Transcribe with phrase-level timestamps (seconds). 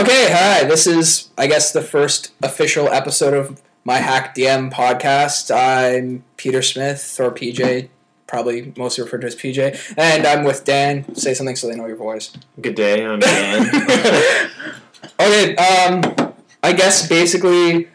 [0.00, 0.64] Okay, hi.
[0.64, 5.54] This is, I guess, the first official episode of my Hack DM podcast.
[5.54, 7.88] I'm Peter Smith, or PJ,
[8.26, 11.14] probably mostly referred to as PJ, and I'm with Dan.
[11.14, 12.32] Say something so they know your voice.
[12.60, 13.66] Good day, I'm Dan.
[15.20, 17.88] okay, um, I guess basically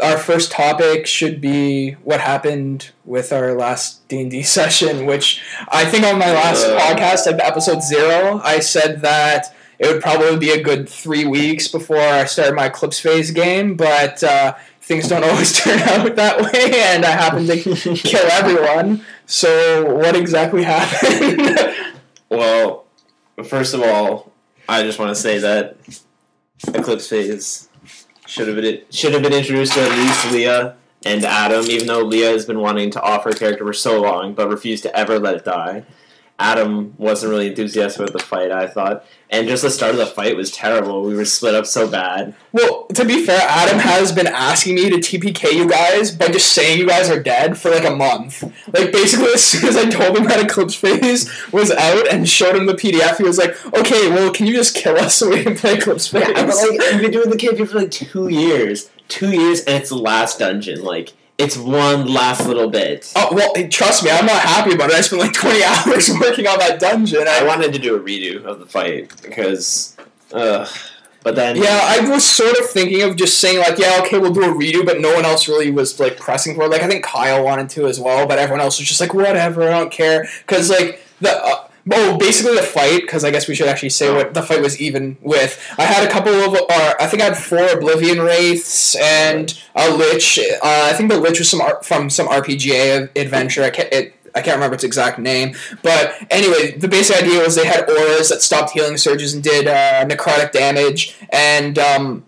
[0.00, 6.04] our first topic should be what happened with our last D&D session, which I think
[6.04, 6.78] on my last Uh.
[6.80, 11.98] podcast, episode zero, I said that it would probably be a good three weeks before
[11.98, 16.80] I start my Eclipse Phase game, but uh, things don't always turn out that way,
[16.80, 17.56] and I happen to
[17.96, 19.04] kill everyone.
[19.26, 21.96] So what exactly happened?
[22.28, 22.86] well,
[23.44, 24.32] first of all,
[24.68, 25.76] I just want to say that
[26.74, 27.68] Eclipse Phase
[28.26, 32.02] should have been should have been introduced to at least Leah and Adam, even though
[32.02, 35.18] Leah has been wanting to offer a character for so long, but refused to ever
[35.18, 35.84] let it die.
[36.38, 40.06] Adam wasn't really enthusiastic about the fight, I thought, and just the start of the
[40.06, 41.02] fight was terrible.
[41.02, 42.34] We were split up so bad.
[42.52, 46.52] Well, to be fair, Adam has been asking me to TPK you guys by just
[46.52, 48.42] saying you guys are dead for like a month.
[48.72, 52.56] Like basically, as soon as I told him that Eclipse Phase was out and showed
[52.56, 55.42] him the PDF, he was like, "Okay, well, can you just kill us so we
[55.42, 58.28] can play Eclipse Phase?" Yeah, but like I've been doing the campaign for like two
[58.28, 60.82] years, two years, and it's the last dungeon.
[60.82, 63.12] Like it's one last little bit.
[63.14, 64.96] oh well, trust me, I'm not happy about it.
[64.96, 67.26] I spent like 20 hours working on that dungeon.
[67.26, 69.96] I I, wanted to do a redo of the fight because,
[70.32, 70.68] uh,
[71.22, 74.32] but then yeah, I was sort of thinking of just saying like, "Yeah, okay, we'll
[74.32, 76.70] do a redo," but no one else really was like pressing for it.
[76.70, 79.62] Like I think Kyle wanted to as well, but everyone else was just like, "Whatever,
[79.62, 81.30] I don't care," because like the.
[81.30, 84.60] Uh, Oh, basically the fight, because I guess we should actually say what the fight
[84.60, 85.62] was even with.
[85.78, 89.90] I had a couple of, uh, I think I had four Oblivion Wraiths and a
[89.90, 90.38] Lich.
[90.38, 93.62] Uh, I think the Lich was some ar- from some RPGA adventure.
[93.62, 95.54] I can't, it, I can't remember its exact name.
[95.82, 99.66] But anyway, the basic idea was they had auras that stopped healing surges and did
[99.66, 101.16] uh, necrotic damage.
[101.30, 102.24] And um,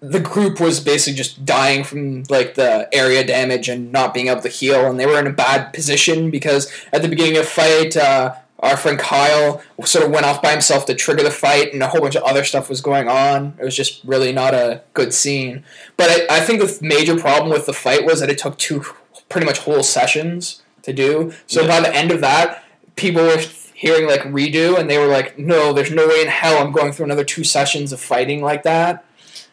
[0.00, 4.42] the group was basically just dying from like the area damage and not being able
[4.42, 4.86] to heal.
[4.86, 8.34] And they were in a bad position because at the beginning of fight, uh,
[8.64, 11.88] our friend Kyle sort of went off by himself to trigger the fight, and a
[11.88, 13.54] whole bunch of other stuff was going on.
[13.60, 15.64] It was just really not a good scene.
[15.96, 18.84] But I, I think the major problem with the fight was that it took two
[19.28, 21.32] pretty much whole sessions to do.
[21.46, 21.68] So Yeah.
[21.68, 22.64] by the end of that,
[22.96, 23.42] people were
[23.74, 26.92] hearing like redo, and they were like, "No, there's no way in hell I'm going
[26.92, 29.04] through another two sessions of fighting like that."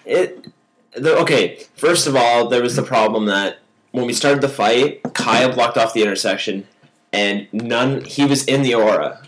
[0.06, 0.46] it.
[0.94, 3.60] The, okay, first of all, there was the problem that
[3.92, 6.68] when we started the fight, Kyle blocked off the intersection,
[7.14, 8.04] and none.
[8.06, 9.22] He was in the aura.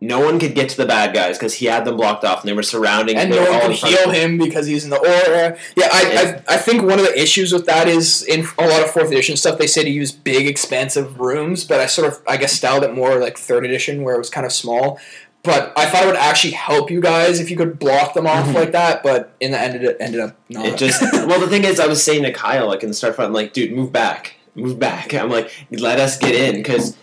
[0.00, 2.48] No one could get to the bad guys because he had them blocked off, and
[2.48, 3.16] they were surrounding.
[3.16, 5.58] and no one all can in front of heal him because he's in the aura.
[5.76, 8.82] Yeah, I, I, I think one of the issues with that is in a lot
[8.84, 12.22] of fourth edition stuff they say to use big expansive rooms, but I sort of
[12.28, 15.00] I guess styled it more like third edition where it was kind of small.
[15.42, 18.46] But I thought it would actually help you guys if you could block them off
[18.46, 18.54] Mhm.
[18.54, 19.02] like that.
[19.02, 20.64] But in the end, it ended up not.
[20.66, 23.18] It just well, the thing is, I was saying to Kyle like in the start
[23.18, 25.12] I'm like, dude, move back, move back.
[25.20, 26.96] I'm like, let us get in because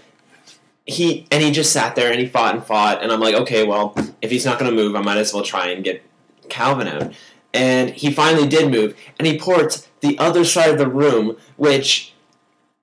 [0.85, 3.65] he and he just sat there and he fought and fought, and I'm like, okay,
[3.65, 6.03] well, if he's not gonna move, I might as well try and get
[6.49, 7.13] Calvin out.
[7.53, 12.13] And he finally did move, and he ports the other side of the room, which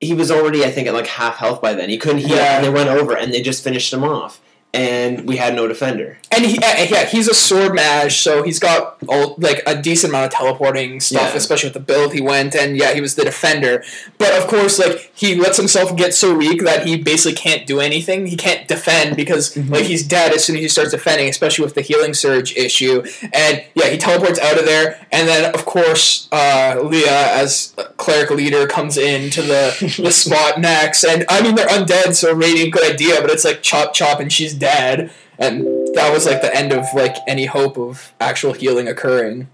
[0.01, 1.89] he was already, I think, at like half health by then.
[1.91, 2.57] He couldn't heal, Yeah.
[2.57, 4.41] and they went over and they just finished him off.
[4.75, 6.17] And we had no defender.
[6.31, 10.11] And he, uh, yeah, he's a sword mage, so he's got all, like a decent
[10.13, 11.37] amount of teleporting stuff, Yeah.
[11.37, 12.55] especially with the build he went.
[12.55, 13.85] And yeah, he was the defender.
[14.17, 17.81] But of course, like he lets himself get so weak that he basically can't do
[17.81, 18.29] anything.
[18.29, 19.71] He can't defend because Mhm.
[19.71, 23.03] like he's dead as soon as he starts defending, especially with the healing surge issue.
[23.31, 28.31] And yeah, he teleports out of there, and then of course, uh, Leah as cleric
[28.31, 31.05] leader comes in to the the spot next.
[31.05, 34.33] And I mean, they're undead, so radiant good idea, but it's like chop chop, and
[34.33, 35.11] she's dead.
[35.39, 35.65] And
[35.97, 39.49] that was like the end of like any hope of actual healing occurring.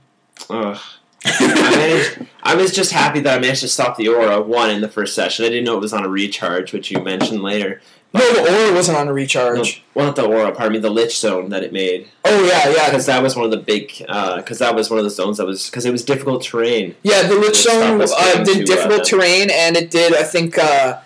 [0.50, 0.78] Ugh.
[1.24, 4.80] I, managed, I was just happy that I managed to stop the aura one in
[4.80, 5.44] the first session.
[5.44, 7.80] I didn't know it was on a recharge, which you mentioned later.
[8.14, 9.82] No, the aura wasn't on a No, recharge.
[9.94, 12.08] well, not the aura, pardon me, the lich zone that it made.
[12.24, 15.04] Oh yeah, yeah, Because that was one of the big, because that was one of
[15.04, 16.94] the zones that was, because it was difficult terrain.
[17.02, 17.22] yeah.
[17.26, 21.00] The Lich Zone uh, did to, difficult uh, terrain, and it did I think uh,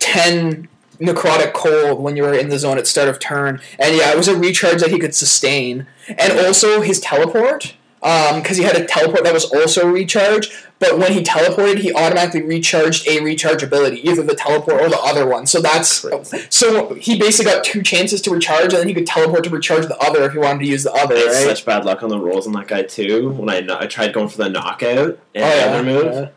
[0.00, 0.68] ten
[1.00, 3.60] necrotic cold when you were in the zone at start of turn.
[3.78, 7.74] And yeah, it was a recharge that he could sustain, and also his teleport.
[8.00, 11.92] Um, because he had a teleport that was also recharge, but when he teleported, he
[11.92, 15.48] automatically recharged a recharge ability, either the teleport or the other one.
[15.48, 16.06] So that's
[16.48, 19.88] so he basically got two chances to recharge, and then he could teleport to recharge
[19.88, 21.16] the other if he wanted to use the other.
[21.16, 21.44] I had Right?
[21.56, 24.28] such bad luck on the rolls on that guy, too, when I, I tried going
[24.28, 26.04] for the knockout oh, and Oh, yeah, other move.
[26.14, 26.28] yeah.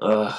[0.00, 0.34] Ugh.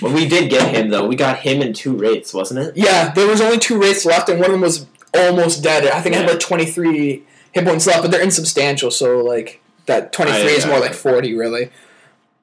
[0.00, 1.06] Well, we did get him, though.
[1.06, 2.76] We got him in two rates, wasn't it?
[2.76, 5.86] Yeah, there was only two wraiths left, and one of them was almost dead.
[5.86, 8.90] I think I had like twenty three hit points left, but they're insubstantial.
[8.90, 11.70] So like that twenty three is more like forty, really.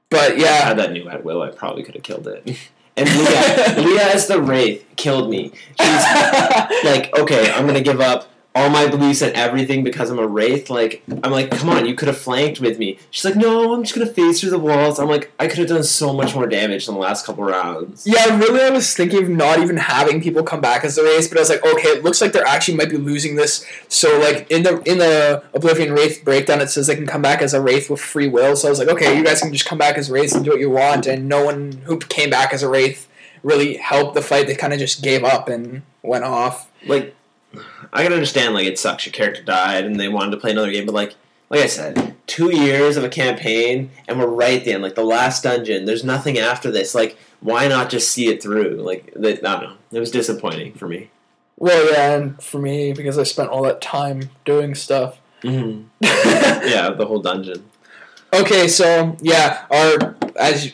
[0.09, 2.57] But If I yeah, had that new at will, I probably could have killed it.
[2.97, 5.51] And Leah, Leah as the Wraith killed me.
[5.79, 6.03] She's
[6.83, 10.69] like, okay, I'm gonna give up all my beliefs and everything because I'm a wraith.
[10.69, 12.97] Like, I'm like, come on, you could have flanked with me.
[13.11, 14.99] She's like, no, I'm just gonna phase through the walls.
[14.99, 18.07] I'm like, I could have done so much more damage in the last couple rounds.
[18.07, 21.27] Yeah, really, I was thinking of not even having people come back as the race,
[21.27, 23.65] but I was like, okay, it looks like they're actually might be losing this.
[23.87, 27.41] So, like in the in the Oblivion Wraith breakdown, it says they can come back
[27.41, 28.55] as a wraith with free will.
[28.55, 30.51] So I was like, okay, you guys can just come back as wraiths and do
[30.51, 33.07] what you want, and no one who came back as a wraith
[33.43, 34.47] really helped the fight.
[34.47, 36.69] They kind of just gave up and went off.
[36.85, 37.15] Like,
[37.91, 40.71] I can understand like it sucks your character died and they wanted to play another
[40.71, 41.15] game, but like,
[41.49, 44.95] like I said, two years of a campaign and we're right at the end, like
[44.95, 45.85] the last dungeon.
[45.85, 46.93] There's nothing after this.
[46.93, 48.75] Like, why not just see it through?
[48.75, 49.75] Like, I don't know.
[49.91, 51.09] It was disappointing for me.
[51.57, 55.19] Well, yeah, and for me because I spent all that time doing stuff.
[55.43, 55.87] Mm-hmm.
[56.59, 57.63] Yeah, the whole dungeon.
[58.33, 60.73] Okay, so yeah, our as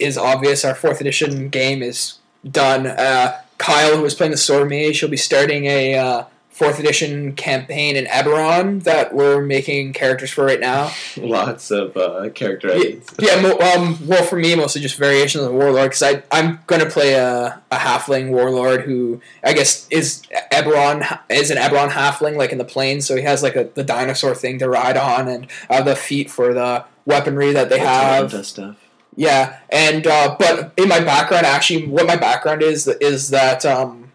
[0.00, 2.86] is obvious, our fourth edition game is done.
[2.86, 6.24] Uh, Kyle, who was playing the sword mage, she'll be starting a uh,
[6.56, 10.90] fourth edition campaign in Eberron that we're making characters for right now.
[11.18, 12.74] Lots of uh, character
[13.18, 13.34] Yeah,
[13.76, 17.12] um, well, for me, mostly just variations of the warlord because I I'm gonna play
[17.12, 22.58] a, a halfling warlord who I guess is Eberron is an Eberron halfling like in
[22.58, 25.82] the plains, so he has like a the dinosaur thing to ride on and uh,
[25.82, 28.46] the feat for the weaponry that they have.
[28.46, 28.82] Stuff.
[29.14, 34.05] Yeah, and uh, but in my background, actually, what my background is is that um,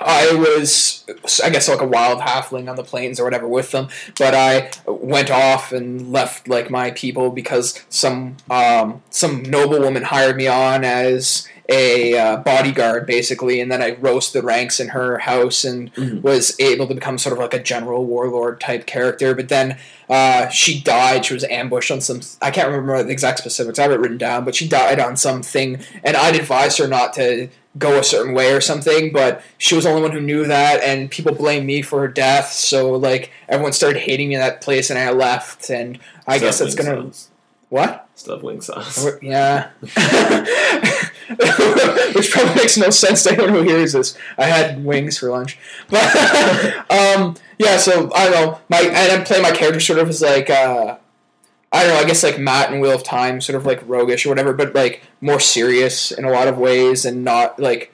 [0.00, 1.04] I was,
[1.42, 3.88] I guess, like a wild halfling on the plains or whatever with them.
[4.18, 10.36] But I went off and left like my people because some um, some noblewoman hired
[10.36, 15.16] me on as a uh, bodyguard, basically, and then I rose the ranks in her
[15.18, 16.20] house and Mhm.
[16.22, 19.34] was able to become sort of like a general warlord type character.
[19.34, 19.78] But then
[20.10, 21.24] uh, she died.
[21.24, 22.20] She was ambushed on some.
[22.42, 23.78] I can't remember the exact specifics.
[23.78, 27.14] I have it written down, but she died on something, and I'd advised her not
[27.14, 29.12] to go a certain way or something.
[29.12, 32.08] But she was the only one who knew that, and people blamed me for her
[32.08, 32.52] death.
[32.52, 35.70] So like everyone started hating me in that place, and I left.
[35.70, 37.30] And I guess that's gonna sauce.
[37.68, 38.08] what?
[38.42, 39.06] Wing sauce.
[39.20, 39.70] Yeah.
[42.14, 44.16] Which probably makes no sense to anyone who hears this.
[44.38, 45.58] I had wings for lunch.
[45.88, 48.58] But um, yeah, so I don't know.
[48.68, 50.96] My and I'm playing my character sort of as like uh,
[51.74, 54.24] I don't know, I guess like Mat in Wheel of Time, sort of like roguish
[54.24, 57.92] or whatever, but like more serious in a lot of ways and not like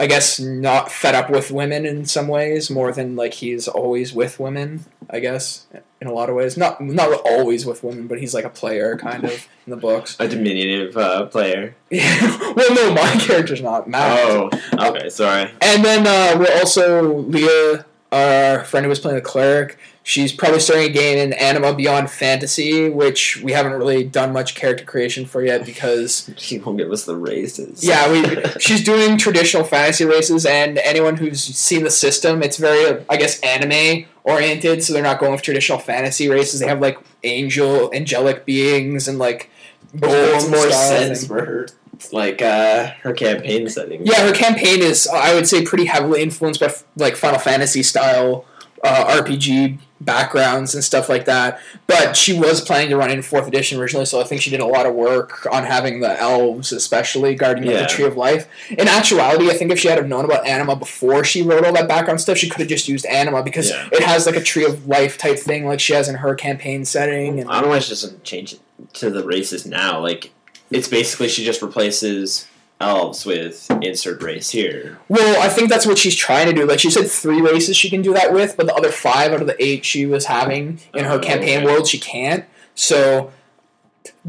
[0.00, 4.12] I guess not fed up with women in some ways, more than like he's always
[4.12, 5.66] with women, I guess,
[6.00, 6.56] in a lot of ways.
[6.56, 10.16] Not not always with women, but he's like a player kind of in the books.
[10.18, 11.76] A diminutive uh, player.
[11.90, 14.18] well, no, my character's not Matt.
[14.18, 15.50] Oh, okay, sorry.
[15.60, 19.78] And then uh, we're also Leah, our friend who was playing the cleric.
[20.06, 24.54] She's probably starting a game in Anima Beyond Fantasy, which we haven't really done much
[24.54, 27.82] character creation for yet because She won't give us the races.
[27.82, 33.02] yeah, we she's doing traditional fantasy races, and anyone who's seen the system, it's very
[33.08, 34.84] I guess anime oriented.
[34.84, 36.60] So they're not going with traditional fantasy races.
[36.60, 39.48] They have like angel, angelic beings, and like
[39.94, 41.66] more, birds and more stars sense and- for her,
[42.12, 44.04] like uh, her campaign setting.
[44.06, 48.44] Yeah, her campaign is, I would say, pretty heavily influenced by like Final Fantasy style
[48.82, 51.60] uh, RPG backgrounds and stuff like that.
[51.86, 54.60] But she was planning to run in fourth edition originally, so I think she did
[54.60, 57.80] a lot of work on having the elves, especially guarding like, Yeah.
[57.82, 58.46] the Tree of Life.
[58.70, 61.72] In actuality, I think if she had have known about Anima before she wrote all
[61.72, 63.88] that background stuff, she could have just used Anima because Yeah.
[63.92, 66.84] it has like a Tree of Life type thing, like she has in her campaign
[66.84, 67.40] setting.
[67.40, 68.60] And I don't know why she doesn't change it
[68.94, 70.00] to the races now.
[70.00, 70.32] Like,
[70.70, 72.46] it's basically she just replaces
[72.80, 74.98] elves with insert race here.
[75.08, 76.66] Well, I think that's what she's trying to do.
[76.66, 79.40] Like she said, three races she can do that with, but the other five out
[79.40, 81.66] of the eight she was having in her Oh, campaign okay.
[81.66, 82.44] world, she can't.
[82.74, 83.32] So,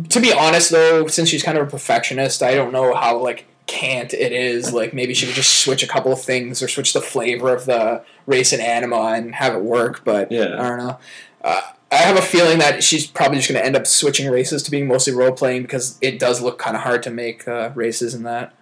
[0.10, 3.46] to be honest, though, since she's kind of a perfectionist, I don't know how like
[3.68, 4.72] can't it is.
[4.74, 7.66] Like maybe she could just switch a couple of things or switch the flavor of
[7.66, 10.04] the race and anima and have it work.
[10.06, 10.56] But Yeah.
[10.62, 11.00] I don't know.
[11.44, 11.62] Uh,
[11.96, 14.72] I have a feeling that she's probably just going to end up switching races to
[14.72, 18.14] being mostly role playing because it does look kind of hard to make uh, races
[18.14, 18.54] in that.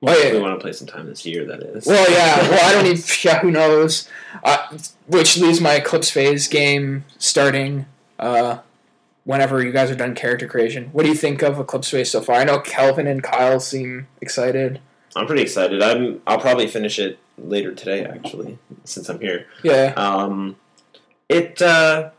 [0.00, 0.32] Well, Oh, yeah.
[0.32, 1.44] we want to play sometime this year.
[1.44, 1.86] That is.
[1.86, 2.40] Well, yeah.
[2.50, 3.02] Well, I don't even.
[3.22, 4.08] Yeah, who knows?
[4.42, 7.84] Uh, which leaves my Eclipse Phase game starting
[8.18, 8.58] uh,
[9.24, 10.86] whenever you guys are done character creation.
[10.92, 12.36] What do you think of Eclipse Phase so far?
[12.36, 14.80] I know Kelvin and Kyle seem excited.
[15.14, 15.82] I'm pretty excited.
[15.82, 16.22] I'm.
[16.26, 19.46] I'll probably finish it later today, actually, since I'm here.
[19.62, 19.92] Yeah.
[19.98, 20.56] Um,
[21.28, 21.60] it.
[21.60, 22.10] Uh,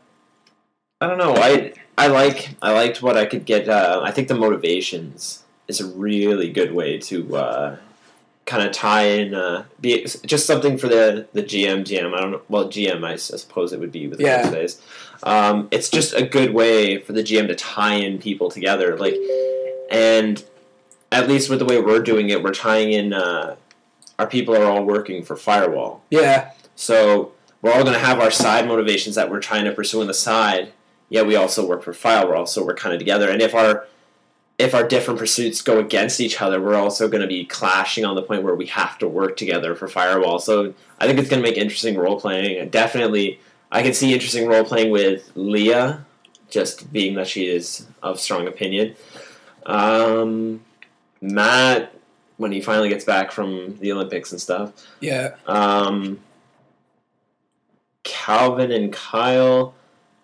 [1.02, 1.34] I don't know.
[1.36, 3.68] I I like I liked what I could get.
[3.68, 7.76] Uh, I think the motivations is a really good way to uh,
[8.46, 11.80] kind of tie in, uh, be just something for the the GM.
[11.84, 12.42] GM, I don't know.
[12.48, 14.48] Well, GM, I, suppose it would be with the Yeah.
[14.48, 14.80] days.
[15.24, 19.16] Um, it's just a good way for the GM to tie in people together, like,
[19.90, 20.42] and
[21.10, 23.12] at least with the way we're doing it, we're tying in.
[23.12, 23.56] Uh,
[24.20, 26.00] our people are all working for Firewall.
[26.10, 26.52] Yeah.
[26.76, 30.06] So we're all going to have our side motivations that we're trying to pursue on
[30.06, 30.72] the side.
[31.12, 33.28] Yet we also work for Firewall, so we're kind of together.
[33.28, 33.86] And if our
[34.58, 38.14] if our different pursuits go against each other, we're also going to be clashing on
[38.14, 40.38] the point where we have to work together for Firewall.
[40.38, 42.58] So I think it's going to make interesting role playing.
[42.58, 43.38] And definitely,
[43.70, 46.02] I can see interesting role playing with Leah,
[46.48, 48.96] just being that she is of strong opinion.
[49.66, 50.62] Um,
[51.20, 51.92] Matt,
[52.38, 54.72] when he finally gets back from the Olympics and stuff.
[55.00, 55.34] Yeah.
[55.46, 56.20] Um,
[58.02, 59.74] Calvin and Kyle.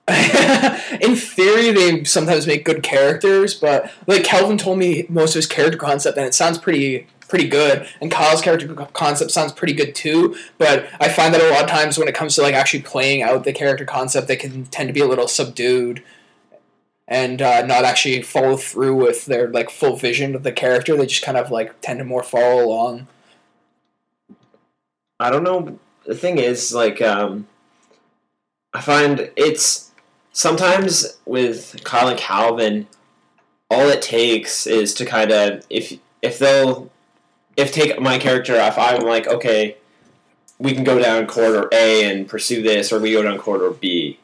[1.01, 5.47] in theory, they sometimes make good characters, but like Kelvin told me most of his
[5.47, 7.87] character concept, and it sounds pretty pretty good.
[8.01, 10.35] And Kyle's character concept sounds pretty good too.
[10.57, 13.23] But I find that a lot of times when it comes to like actually playing
[13.23, 16.03] out the character concept, they can tend to be a little subdued
[17.07, 20.97] and uh, not actually follow through with their like full vision of the character.
[20.97, 23.09] They just kind of like tend to more follow along.
[25.21, 25.79] I don't know.
[26.07, 27.49] The thing is, like, um,
[28.73, 29.88] I find it's
[30.39, 32.87] sometimes with Kyle and Calvin,
[33.69, 36.91] all it takes is to kind of if if they'll
[37.57, 39.77] if take my character if I'm like okay,
[40.61, 44.21] we can go down corridor A and pursue this, or we go down corridor B,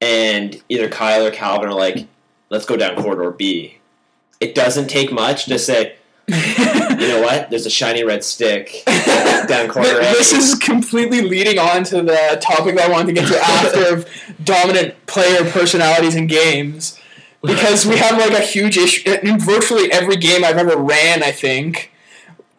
[0.00, 2.08] and either Kyle or Calvin are like,
[2.48, 3.78] let's go down corridor B.
[4.40, 5.96] It doesn't take much to say,
[6.30, 7.50] you know what?
[7.50, 10.00] There's a shiny red stick down corner.
[10.00, 13.94] This is completely leading on to the topic that I wanted to get to after
[13.94, 14.08] of
[14.44, 16.98] dominant player personalities in games.
[17.42, 21.32] Because we have like a huge issue in virtually every game I've ever ran, I
[21.32, 21.90] think.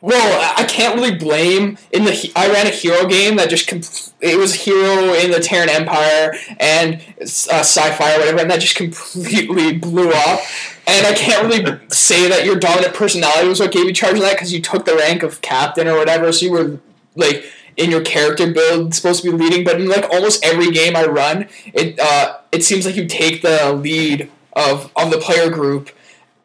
[0.01, 3.72] Well, I can't really blame in the I ran a hero game that just
[4.20, 8.75] it was hero in the Terran Empire and uh, sci-fi or whatever, and that just
[8.75, 10.40] completely blew up.
[10.91, 14.21] And I can't really say that your dominant personality was what gave you charge of
[14.21, 16.79] that because you took the rank of captain or whatever, so you were
[17.15, 17.45] like
[17.77, 19.63] in your character build supposed to be leading.
[19.63, 23.41] But in like almost every game I run, it uh, it seems like you take
[23.41, 25.91] the lead of of the player group.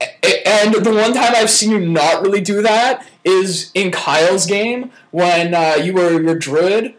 [0.00, 4.92] And the one time I've seen you not really do that is in Kyle's game
[5.10, 6.94] when uh, you were your druid.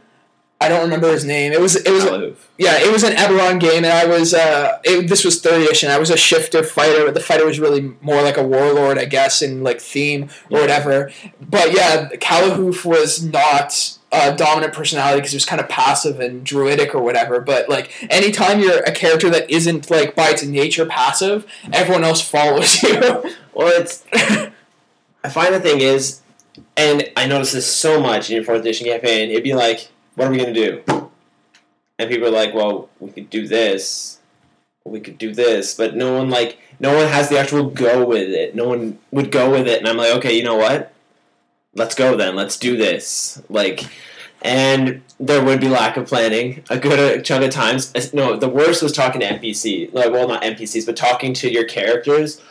[0.59, 1.53] I don't remember his name.
[1.53, 2.05] It was it was
[2.57, 5.91] yeah, it was an Eberron game, and I was uh, it, this was third edition.
[5.91, 9.05] I was a shifter fighter, but the fighter was really more like a warlord, I
[9.05, 11.11] guess, in like theme or whatever.
[11.39, 16.43] But yeah, Calahoof was not a dominant personality because he was kind of passive and
[16.43, 17.39] druidic or whatever.
[17.39, 22.27] But like anytime you're a character that isn't like by its nature passive, everyone else
[22.27, 22.99] follows you.
[23.53, 24.05] Well, it's.
[25.23, 26.21] I find the thing is,
[26.75, 29.29] and I notice this so much in your fourth edition campaign.
[29.29, 30.81] It'd be like, "What are we gonna do?"
[31.97, 34.17] And people are like, "Well, we could do this.
[34.83, 38.29] We could do this," but no one like, no one has the actual go with
[38.29, 38.55] it.
[38.55, 40.91] No one would go with it, and I'm like, "Okay, you know what?
[41.75, 42.35] Let's go then.
[42.35, 43.85] Let's do this." Like,
[44.41, 48.13] and there would be lack of planning a good chunk of times.
[48.13, 49.93] No, the worst was talking to NPC.
[49.93, 52.41] Like, well, not NPCs, but talking to your characters.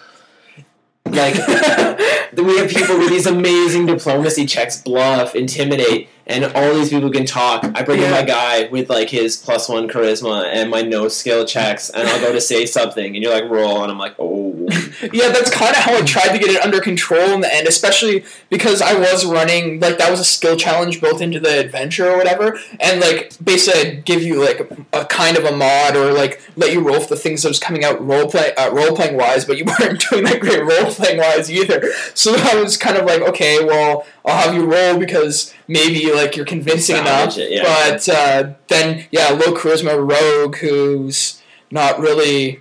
[1.05, 1.35] Like,
[2.37, 7.25] we have people with these amazing diplomacy checks, bluff, intimidate, and all these people can
[7.25, 7.65] talk.
[7.75, 8.11] I bring in Yeah.
[8.11, 12.21] my guy with like his plus one charisma and my no skill checks, and I'll
[12.21, 14.55] go to say something, and you're like roll, and I'm like, oh,
[15.13, 17.69] yeah, that's kind of how I tried to get it under control in the end,
[17.69, 22.11] especially because I was running like that was a skill challenge built into the adventure
[22.11, 26.13] or whatever, and like basically I'd give you like a kind of a mod or
[26.13, 28.97] like let you roll for the things that was coming out role play uh, role
[28.97, 31.93] playing wise, but you weren't doing that great role playing wise either.
[32.15, 36.37] So I was kind of like, okay, well I'll have you roll because maybe like
[36.37, 37.63] you're convincing enough, it, yeah.
[37.63, 42.61] but uh, then yeah, low charisma rogue who's not really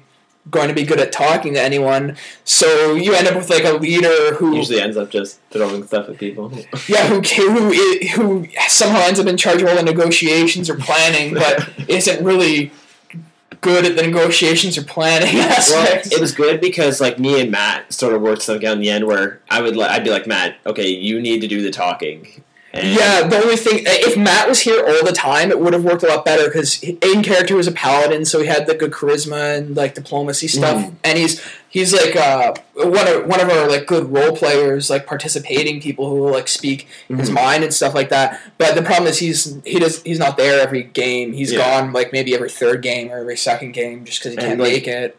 [0.50, 2.15] going to be good at talking to anyone.
[2.43, 6.09] So you end up with like a leader who, usually ends up just throwing stuff
[6.09, 6.51] at people.
[6.88, 7.74] yeah, who who
[8.15, 12.71] who somehow ends up in charge of all the negotiations or planning, but isn't really
[13.62, 17.91] good at the negotiations or planning well, it was good because like me and Matt
[17.91, 20.27] sort of worked something out in the end where I would like I'd be like
[20.27, 22.43] Matt, okay, you need to do the talking.
[22.75, 25.86] And yeah, the only thing if Matt was here all the time, it would have
[25.86, 28.91] worked a lot better because in character was a paladin, so he had the good
[28.91, 30.94] charisma and like diplomacy stuff, Mhm.
[31.05, 35.05] and he's he's like uh, one of one of our like good role players, like
[35.08, 37.34] participating people who will like speak his Mhm.
[37.34, 38.41] mind and stuff like that.
[38.58, 41.32] But the problem is he's he does he's not there every game.
[41.32, 41.60] He's Yeah.
[41.60, 44.60] gone like maybe every third game or every second game just because he And, can't
[44.60, 45.15] like, make it.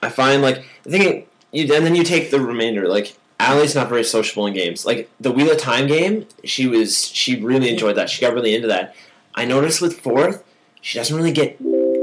[0.00, 3.88] I find like the thing you and then you take the remainder like Allie's not
[3.88, 4.84] very sociable in games.
[4.84, 8.10] Like the Wheel of Time game, she was she really enjoyed that.
[8.10, 8.94] She got really into that.
[9.34, 10.44] I noticed with fourth,
[10.82, 11.56] she doesn't really get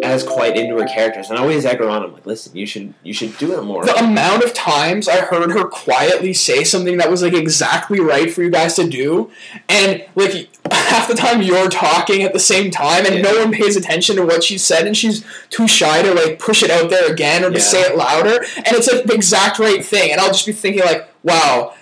[0.03, 1.29] as quite into her characters.
[1.29, 2.03] And I always egg her on.
[2.03, 3.85] I'm like, listen, you should you should do it more.
[3.85, 8.31] The amount of times I heard her quietly say something that was like exactly right
[8.31, 9.31] for you guys to do,
[9.69, 13.21] and like half the time you're talking at the same time, and Yeah.
[13.21, 16.61] no one pays attention to what she said, and she's too shy to like push
[16.63, 17.63] it out there again or to Yeah.
[17.63, 20.83] say it louder, and it's like the exact right thing, and I'll just be thinking
[20.83, 21.73] like, wow.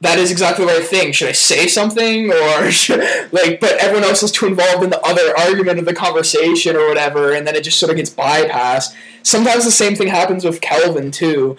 [0.00, 1.12] That is exactly the right thing.
[1.12, 3.00] Should I say something or should,
[3.32, 3.60] like?
[3.60, 7.32] But everyone else is too involved in the other argument of the conversation or whatever,
[7.32, 8.94] and then it just sort of gets bypassed.
[9.24, 11.56] Sometimes the same thing happens with Kelvin too,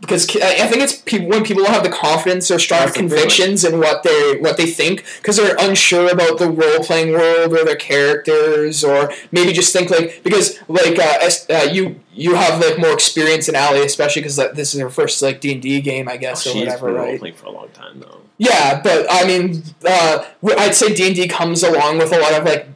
[0.00, 3.64] because I think it's people when people don't have the confidence or strong That's convictions
[3.64, 7.64] in what they what they think because they're unsure about the role playing world or
[7.64, 12.78] their characters or maybe just think like because like uh, uh, you you have like
[12.78, 16.08] more experience in Alley especially because this is her first like D and D game
[16.08, 17.18] I guess or Oh, She's whatever been right.
[17.18, 18.20] playing for a long time though.
[18.38, 20.22] Yeah, but I mean, uh,
[20.58, 22.68] I'd say D and D comes along with a lot of like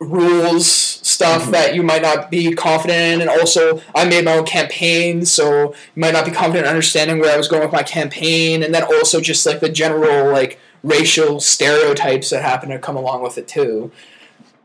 [0.00, 0.66] rules
[1.02, 1.50] stuff Mhm.
[1.52, 5.74] that you might not be confident in, and also I made my own campaign, so
[5.94, 8.74] you might not be confident in understanding where I was going with my campaign, and
[8.74, 13.36] then also just like the general like racial stereotypes that happen to come along with
[13.38, 13.90] it too,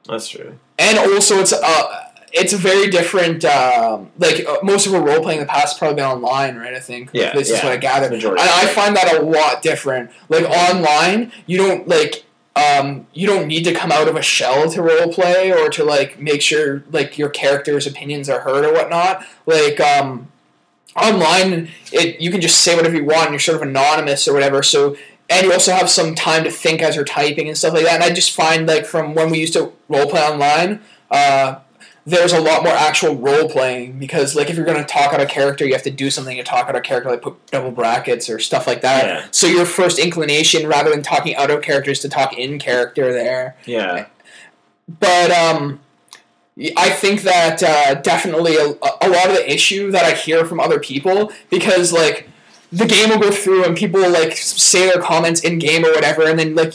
[0.08, 0.54] That's true.
[0.78, 2.00] and also it's uh.
[2.36, 5.78] It's a very different, um, like uh, most of our role playing in the past
[5.78, 6.74] probably been online, right?
[6.74, 7.12] I think.
[7.13, 8.10] Yeah, This is what I gathered.
[8.12, 8.42] Majority.
[8.42, 10.10] And I find that a lot different.
[10.30, 12.24] Like online, you don't like
[12.55, 15.83] um, you don't need to come out of a shell to role play or to
[15.83, 19.25] like make sure like your character's opinions are heard or whatnot.
[19.45, 20.31] Like um,
[20.95, 23.25] online, it you can just say whatever you want.
[23.25, 24.62] and You're sort of anonymous or whatever.
[24.62, 24.95] So
[25.29, 27.95] and you also have some time to think as you're typing and stuff like that.
[27.95, 30.81] And I just find like from when we used to role play online.
[31.10, 31.60] Uh,
[32.05, 35.22] there's a lot more actual role playing because like if you're going to talk out
[35.22, 37.72] a character you have to do something to talk out a character like put double
[37.72, 39.27] brackets or stuff like that Yeah.
[39.31, 43.13] so your first inclination rather than talking out of character is to talk in character
[43.13, 44.07] there Yeah.
[45.00, 45.79] but um
[46.77, 50.60] I think that uh, definitely a, a lot of the issue that I hear from
[50.60, 52.29] other people because like
[52.72, 55.91] the game will go through and people will like say their comments in game or
[55.93, 56.73] whatever and then like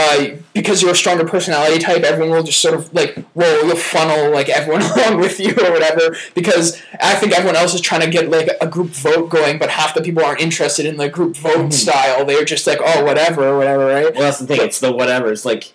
[0.00, 3.74] uh, because you're a stronger personality type, everyone will just sort of like roll, you'll
[3.76, 6.14] funnel like everyone along with you or whatever.
[6.34, 9.70] Because I think everyone else is trying to get like a group vote going, but
[9.70, 11.72] half the people aren't interested in the group vote Mhm.
[11.72, 12.24] style.
[12.24, 14.12] They're just like, oh, whatever, or whatever, right?
[14.14, 14.60] Well, that's the thing.
[14.60, 15.32] It's the whatever.
[15.32, 15.72] It's like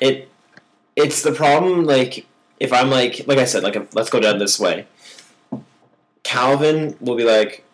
[0.00, 0.28] it.
[0.94, 1.84] It's the problem.
[1.84, 2.26] Like
[2.60, 4.86] if I'm like, like I said, like let's go down this way.
[6.24, 7.64] Calvin will be like,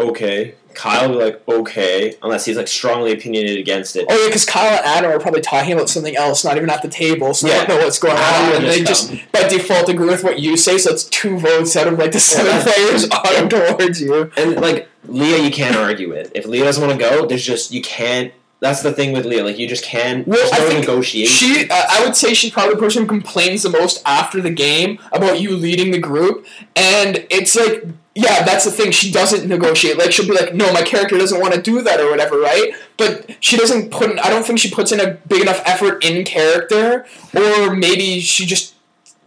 [0.00, 0.54] okay.
[0.72, 4.06] Kyle will be like, okay, unless he's like strongly opinionated against it.
[4.08, 6.80] Oh yeah, because Kyle and Adam are probably talking about something else, not even at
[6.82, 9.88] the table, so they don't know what's going Adam on, and they just by default
[9.88, 10.78] agree with what you say.
[10.78, 12.62] So it's two votes out of like the seven Yeah.
[12.62, 14.30] players auto towards you.
[14.36, 16.30] And like Leah, you can't argue with.
[16.36, 18.32] If Leah doesn't want to go, there's just you can't.
[18.60, 19.42] That's the thing with Leah.
[19.42, 20.24] Like you just can't.
[20.28, 21.34] Well, there's I no think negotiation.
[21.48, 24.50] She, uh, I would say she's probably the person who complains the most after the
[24.50, 28.90] game about you leading the group, and it's like, yeah, that's the thing.
[28.90, 29.96] She doesn't negotiate.
[29.96, 32.72] Like she'll be like, no, my character doesn't want to do that or whatever, right?
[32.96, 34.10] But she doesn't put.
[34.10, 38.20] In, I don't think she puts in a big enough effort in character, or maybe
[38.20, 38.74] she just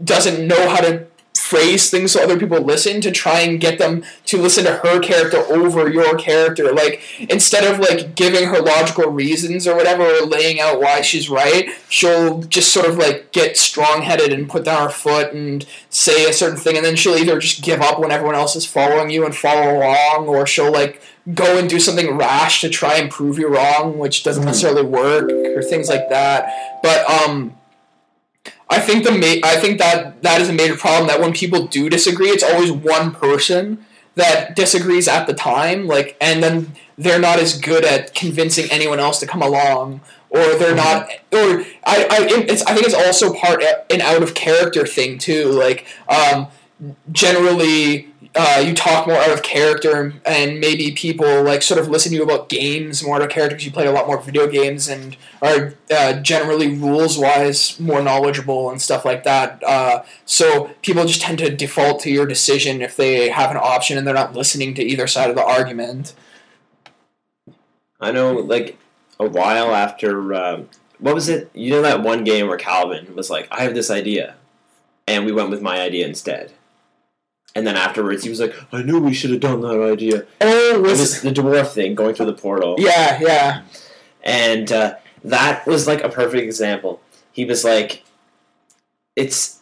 [0.03, 1.05] doesn't know how to
[1.49, 4.99] phrase things so other people listen to try and get them to listen to her
[4.99, 10.25] character over your character like instead of like giving her logical reasons or whatever or
[10.25, 14.84] laying out why she's right she'll just sort of like get strong-headed and put down
[14.84, 18.12] her foot and say a certain thing and then she'll either just give up when
[18.12, 21.01] everyone else is following you and follow along or she'll like
[21.34, 24.47] go and do something rash to try and prove you wrong which doesn't Mhm.
[24.47, 27.53] necessarily work or things like that but um
[28.73, 31.07] I think the ma- I think that that is a major problem.
[31.07, 36.15] That when people do disagree, it's always one person that disagrees at the time, like,
[36.21, 40.75] and then they're not as good at convincing anyone else to come along, or they're
[40.75, 42.17] not, or I, I,
[42.51, 45.51] it's I think it's also part an out of character thing too.
[45.51, 46.47] Like, um,
[47.12, 48.09] generally.
[48.35, 52.15] Uh, you talk more out of character, and maybe people like sort of listen to
[52.15, 54.87] you about games more out of character because you play a lot more video games
[54.87, 59.63] and are uh, generally rules wise more knowledgeable and stuff like that.
[59.63, 63.99] Uh, so people just tend to default to your decision if they have an option
[63.99, 66.15] and they're not listening to either side of the argument.
[68.01, 68.79] I know, like
[69.19, 70.33] a while after.
[70.33, 71.51] Um, what was it?
[71.53, 74.35] You know that one game where Calvin was like, "I have this idea,"
[75.07, 76.51] and we went with my idea instead.
[77.55, 80.75] And then afterwards, he was like, "I knew we should have done that idea." Oh,
[80.77, 82.75] It was was the dwarf thing going through the portal.
[82.79, 83.61] yeah, yeah.
[84.23, 86.99] and uh, that was like a perfect example.
[87.31, 88.03] He was like,
[89.15, 89.59] "It's,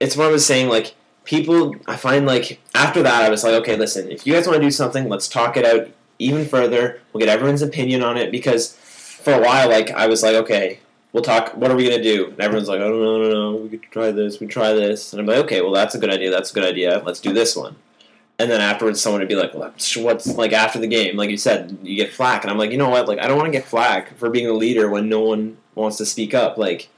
[0.00, 0.68] it's what I was saying.
[0.68, 4.46] Like people, I find like after that, I was like, okay, listen, if you guys
[4.46, 5.88] want to do something, let's talk it out
[6.18, 7.00] even further.
[7.12, 10.80] We'll get everyone's opinion on it because for a while, like I was like, okay,
[11.16, 11.56] we'll talk.
[11.56, 12.26] What are we gonna do?
[12.26, 13.62] And everyone's like, I don't know, I don't.
[13.62, 14.38] We could try this.
[14.38, 15.14] We try this.
[15.14, 16.30] And I'm like, okay, well that's a good idea.
[16.30, 17.02] That's a good idea.
[17.06, 17.74] Let's do this one.
[18.38, 21.16] And then afterwards, someone would be like, well, what's like after the game?
[21.16, 23.08] Like you said, you get flack, and I'm like, you know what?
[23.08, 25.96] Like I don't want to get flack for being a leader when no one wants
[25.96, 26.58] to speak up.
[26.58, 26.90] Like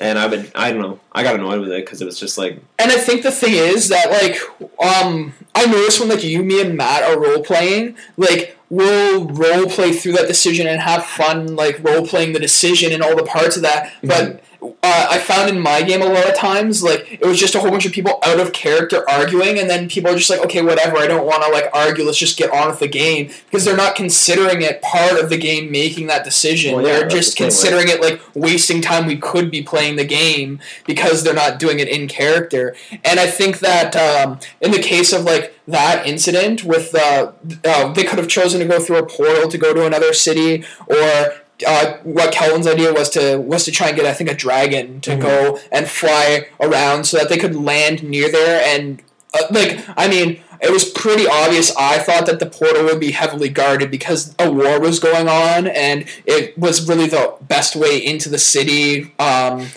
[0.00, 2.38] and I've been I don't know I got annoyed with it because it was just
[2.38, 4.38] like and I think the thing is that like
[4.82, 9.66] um I noticed when like you me and Matt are role playing like we'll role
[9.66, 13.22] play through that decision and have fun like role playing the decision and all the
[13.22, 14.08] parts of that mm-hmm.
[14.08, 17.54] but uh, I found in my game a lot of times like it was just
[17.54, 20.40] a whole bunch of people out of character arguing, and then people are just like,
[20.44, 22.04] okay, whatever, I don't want to like argue.
[22.04, 25.36] Let's just get on with the game because they're not considering it part of the
[25.36, 26.76] game making that decision.
[26.76, 29.06] Well, yeah, they're just the considering it like wasting time.
[29.06, 32.76] We could be playing the game because they're not doing it in character.
[33.04, 37.32] And I think that um, in the case of like that incident with uh,
[37.64, 40.64] uh, they could have chosen to go through a portal to go to another city
[40.86, 41.34] or
[41.66, 45.00] uh, what Kelvin's idea was to was to try and get I think a dragon
[45.02, 45.20] to mm-hmm.
[45.20, 49.02] go and fly around so that they could land near there and
[49.34, 53.12] uh, like I mean it was pretty obvious I thought that the portal would be
[53.12, 57.98] heavily guarded because a war was going on and it was really the best way
[57.98, 59.68] into the city um,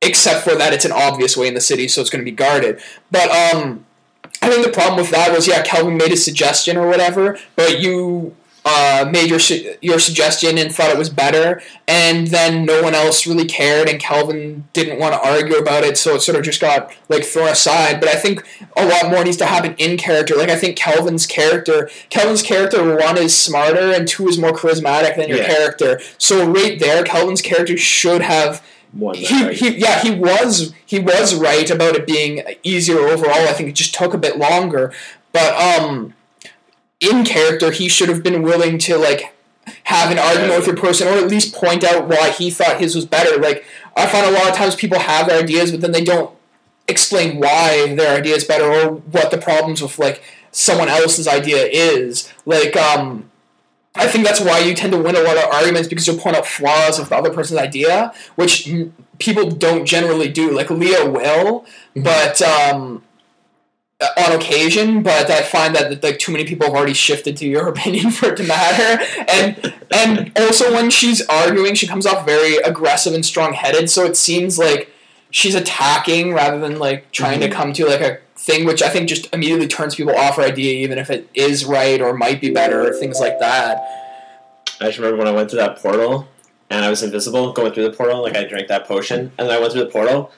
[0.00, 2.36] except for that it's an obvious way in the city so it's going to be
[2.36, 2.80] guarded
[3.10, 3.84] but um
[4.40, 7.80] I think the problem with that was yeah Kelvin made a suggestion or whatever but
[7.80, 12.80] you uh, made your su- your suggestion and thought it was better, and then no
[12.80, 16.38] one else really cared, and Calvin didn't want to argue about it, so it sort
[16.38, 17.98] of just got like thrown aside.
[17.98, 18.46] But I think
[18.76, 20.36] a lot more needs to happen in character.
[20.36, 25.16] Like I think Calvin's character, Calvin's character one is smarter and two is more charismatic
[25.16, 25.46] than your yeah.
[25.46, 26.00] character.
[26.18, 28.64] So right there, Calvin's character should have.
[28.94, 29.56] He, right.
[29.56, 33.48] he, yeah, he was he was right about it being easier overall.
[33.48, 34.92] I think it just took a bit longer,
[35.32, 36.14] but um,
[37.02, 39.34] in character, he should have been willing to like
[39.84, 42.94] have an argument with your person, or at least point out why he thought his
[42.94, 43.40] was better.
[43.40, 43.64] Like
[43.96, 46.34] I find a lot of times people have their ideas, but then they don't
[46.88, 51.66] explain why their idea is better or what the problems with like someone else's idea
[51.66, 52.32] is.
[52.44, 53.30] Like um,
[53.94, 56.36] I think that's why you tend to win a lot of arguments because you'll point
[56.36, 58.70] out flaws of the other person's idea, which
[59.18, 60.50] people don't generally do.
[60.50, 61.60] Like Leo will,
[61.94, 62.02] mm-hmm.
[62.02, 63.02] but um,
[64.16, 67.68] on occasion, but I find that like too many people have already shifted to your
[67.74, 69.02] opinion for it to matter.
[69.28, 73.90] And and also when she's arguing, she comes off very aggressive and strong headed.
[73.90, 74.90] So it seems like
[75.30, 77.50] she's attacking rather than like trying mm-hmm.
[77.50, 80.42] to come to like a thing, which I think just immediately turns people off her
[80.42, 83.82] idea, even if it is right or might be better or things like that.
[84.80, 86.28] I just remember when I went to that portal
[86.68, 89.50] and I was invisible going through the portal, like I drank that potion, and then
[89.50, 90.32] I went through the portal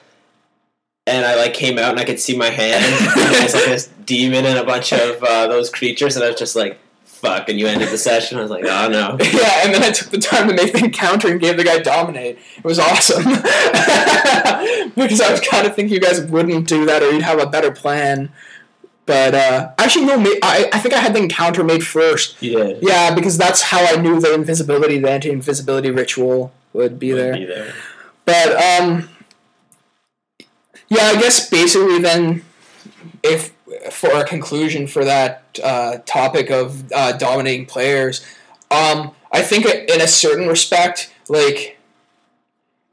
[1.07, 2.83] and I like came out and I could see my hand.
[3.17, 6.39] and there's like this demon and a bunch of uh, those creatures, and I was
[6.39, 8.37] just like, "Fuck!" And you ended the session.
[8.37, 10.83] I was like, "Oh no." Yeah, and then I took the time to make the
[10.83, 12.39] encounter and gave the guy dominate.
[12.57, 13.23] It was awesome
[14.95, 17.47] because I was kind of thinking you guys wouldn't do that or you'd have a
[17.47, 18.31] better plan.
[19.05, 20.17] But uh, actually, no.
[20.41, 22.41] I, I think I had the encounter made first.
[22.41, 22.79] You did.
[22.81, 27.33] Yeah, because that's how I knew the invisibility, the anti-invisibility ritual would be would there.
[27.33, 27.73] Be there.
[28.25, 29.09] But um,
[30.95, 32.43] yeah, I guess basically then,
[33.23, 33.53] if
[33.91, 38.25] for a conclusion for that uh, topic of uh, dominating players,
[38.71, 41.77] um, I think in a certain respect, like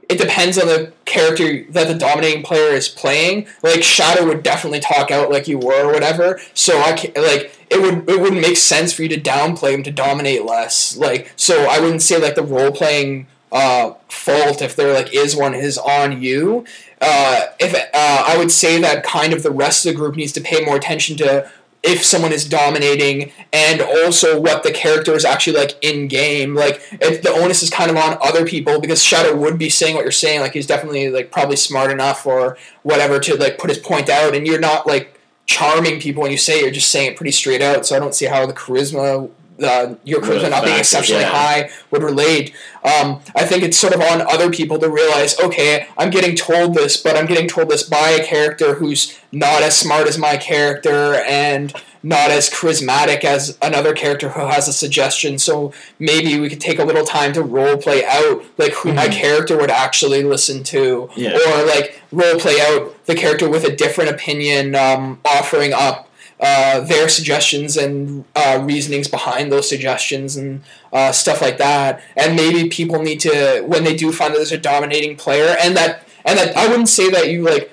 [0.08, 3.46] it depends on the character that the dominating player is playing.
[3.62, 6.40] Like Shadow would definitely talk out like you were or whatever.
[6.54, 9.82] So I can, like it would it wouldn't make sense for you to downplay him
[9.84, 10.96] to dominate less.
[10.96, 15.36] Like so I wouldn't say like the role playing uh, fault if there like is
[15.36, 16.64] one is on you
[17.02, 20.32] uh, if uh, I would say that kind of the rest of the group needs
[20.32, 21.50] to pay more attention to
[21.82, 26.80] if someone is dominating and also what the character is actually like in game like
[27.00, 30.02] if the onus is kind of on other people because shadow would be saying what
[30.02, 33.78] you're saying like he's definitely like probably smart enough or whatever to like put his
[33.78, 37.10] point out and you're not like charming people when you say it, you're just saying
[37.10, 39.28] it pretty straight out so i don't see how the charisma
[39.62, 41.30] uh, your charisma not being exceptionally yeah.
[41.30, 42.54] high would relate.
[42.84, 46.74] Um, I think it's sort of on other people to realize, okay, I'm getting told
[46.74, 50.36] this, but I'm getting told this by a character who's not as smart as my
[50.36, 51.72] character and
[52.02, 55.38] not as charismatic as another character who has a suggestion.
[55.38, 58.96] So maybe we could take a little time to role play out like who mm-hmm.
[58.96, 61.36] my character would actually listen to, yeah.
[61.36, 66.08] or like role play out the character with a different opinion, um, offering up
[66.42, 70.60] uh, their suggestions and uh, reasonings behind those suggestions and
[70.92, 72.02] uh, stuff like that.
[72.16, 75.76] And maybe people need to when they do find that there's a dominating player and
[75.76, 77.70] that and that I wouldn't say that you like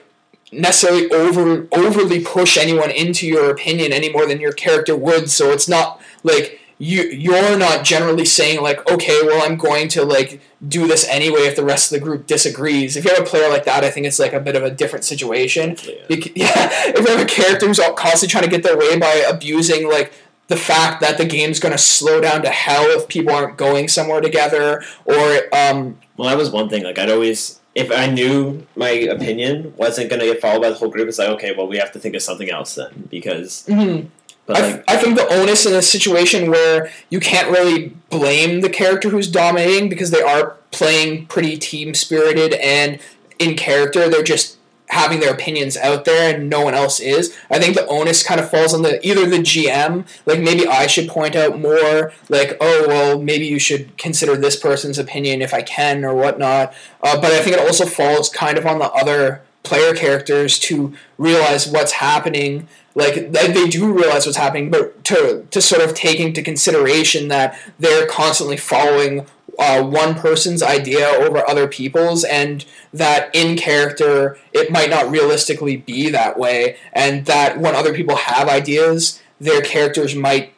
[0.52, 5.32] necessarily over overly push anyone into your opinion any more than your character would.
[5.32, 10.04] So it's not like you you're not generally saying like okay well i'm going to
[10.06, 13.26] like do this anyway if the rest of the group disagrees if you have a
[13.26, 15.94] player like that i think it's like a bit of a different situation Yeah.
[16.08, 18.98] Bec- yeah if you have a character who's all constantly trying to get their way
[18.98, 20.14] by abusing like
[20.48, 23.88] the fact that the game's going to slow down to hell if people aren't going
[23.88, 26.84] somewhere together or um Well, that was one thing.
[26.84, 30.76] Like I'd always, if I knew my opinion wasn't going to get followed by the
[30.76, 33.64] whole group, it's like okay, well, we have to think of something else then because.
[33.68, 34.08] mhm.
[34.50, 38.62] But I, like, I think the onus in a situation where you can't really blame
[38.62, 43.00] the character who's dominating because they are playing pretty team spirited and
[43.38, 44.58] in character, they're just
[44.88, 47.38] having their opinions out there and no one else is.
[47.52, 50.88] I think the onus kind of falls on the either the GM, like maybe I
[50.88, 55.54] should point out more, like oh well maybe you should consider this person's opinion if
[55.54, 56.74] I can or whatnot.
[57.04, 60.96] Uh, but I think it also falls kind of on the other player characters to
[61.20, 62.68] realize what's happening
[63.00, 67.30] like they they do realize what's happening, but to to sort of take into consideration
[67.30, 69.26] that they're constantly following
[69.58, 75.78] uh, one person's idea over other people's, and that in character it might not realistically
[75.78, 80.54] be that way, and that when other people have ideas, their characters might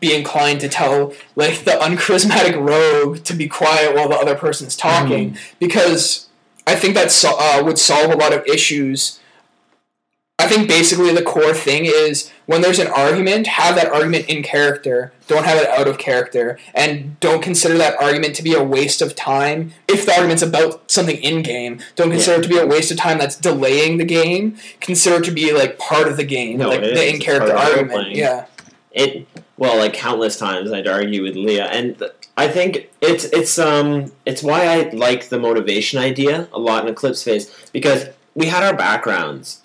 [0.00, 4.74] be inclined to tell like the uncharismatic rogue to be quiet while the other person's
[4.74, 6.28] talking because
[6.66, 9.19] I think that so- uh, would solve a lot of issues.
[10.40, 14.42] I think basically the core thing is when there's an argument, have that argument in
[14.42, 15.12] character.
[15.26, 19.00] Don't have it out of character, and don't consider that argument to be a waste
[19.02, 19.72] of time.
[19.86, 22.96] If the argument's about something in game, don't consider it to be a waste of
[22.96, 24.56] time that's delaying the game.
[24.80, 27.60] Consider it to be like part of the game, No, like the in character It's
[27.60, 28.16] part of argument.
[28.16, 28.46] Yeah,
[28.92, 29.26] it
[29.56, 34.12] well like countless times I'd argue with Leah and th- I think it's it's um
[34.24, 38.62] it's why I like the motivation idea a lot in Eclipse Phase because we had
[38.62, 39.62] our backgrounds.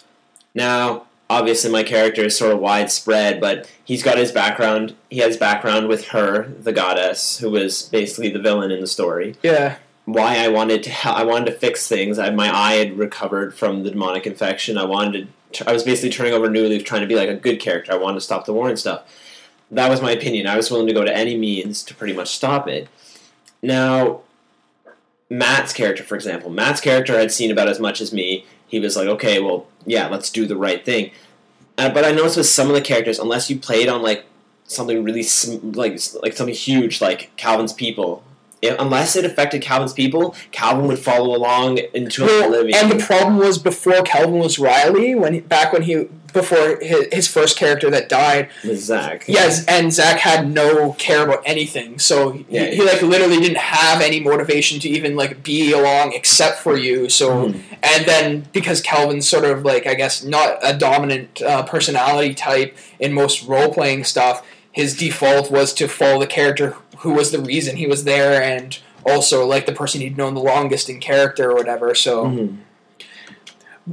[0.55, 5.37] Now, obviously my character is sort of widespread, but he's got his background he has
[5.37, 9.35] background with her, the goddess, who was basically the villain in the story.
[9.43, 12.17] yeah, Why I wanted to I wanted to fix things.
[12.17, 14.77] I, my eye had recovered from the demonic infection.
[14.77, 17.29] I wanted to I was basically turning over a new leaf, trying to be like
[17.29, 17.91] a good character.
[17.91, 19.03] I wanted to stop the war and stuff.
[19.71, 20.47] That was my opinion.
[20.47, 22.87] I was willing to go to any means to pretty much stop it.
[23.61, 24.21] Now,
[25.29, 28.45] Matt's character, for example, Matt's character had seen about as much as me.
[28.67, 31.11] He was like, okay, well, yeah, let's do the right thing.
[31.77, 34.25] Uh, but I noticed with some of the characters, unless you played on like
[34.65, 38.23] something really sm- like like something huge like Calvin's people,
[38.61, 42.77] it, unless it affected Calvin's people, Calvin would follow along into Well, oblivion.
[42.79, 47.07] and the problem was before Calvin was Riley, when he, back when he before his,
[47.11, 48.49] his first character that died.
[48.63, 49.23] with Zach.
[49.27, 52.65] Yes, and Zach had no care about anything, so he, Yeah.
[52.65, 57.09] he like literally didn't have any motivation to even like be along except for you.
[57.09, 57.59] So Mhm.
[57.81, 62.77] and then because Calvin's sort of like I guess not a dominant uh, personality type
[62.99, 67.39] in most role playing stuff, his default was to follow the character who was the
[67.39, 71.49] reason he was there and also like the person he'd known the longest in character
[71.51, 71.95] or whatever.
[71.95, 72.25] So.
[72.25, 72.57] Mhm.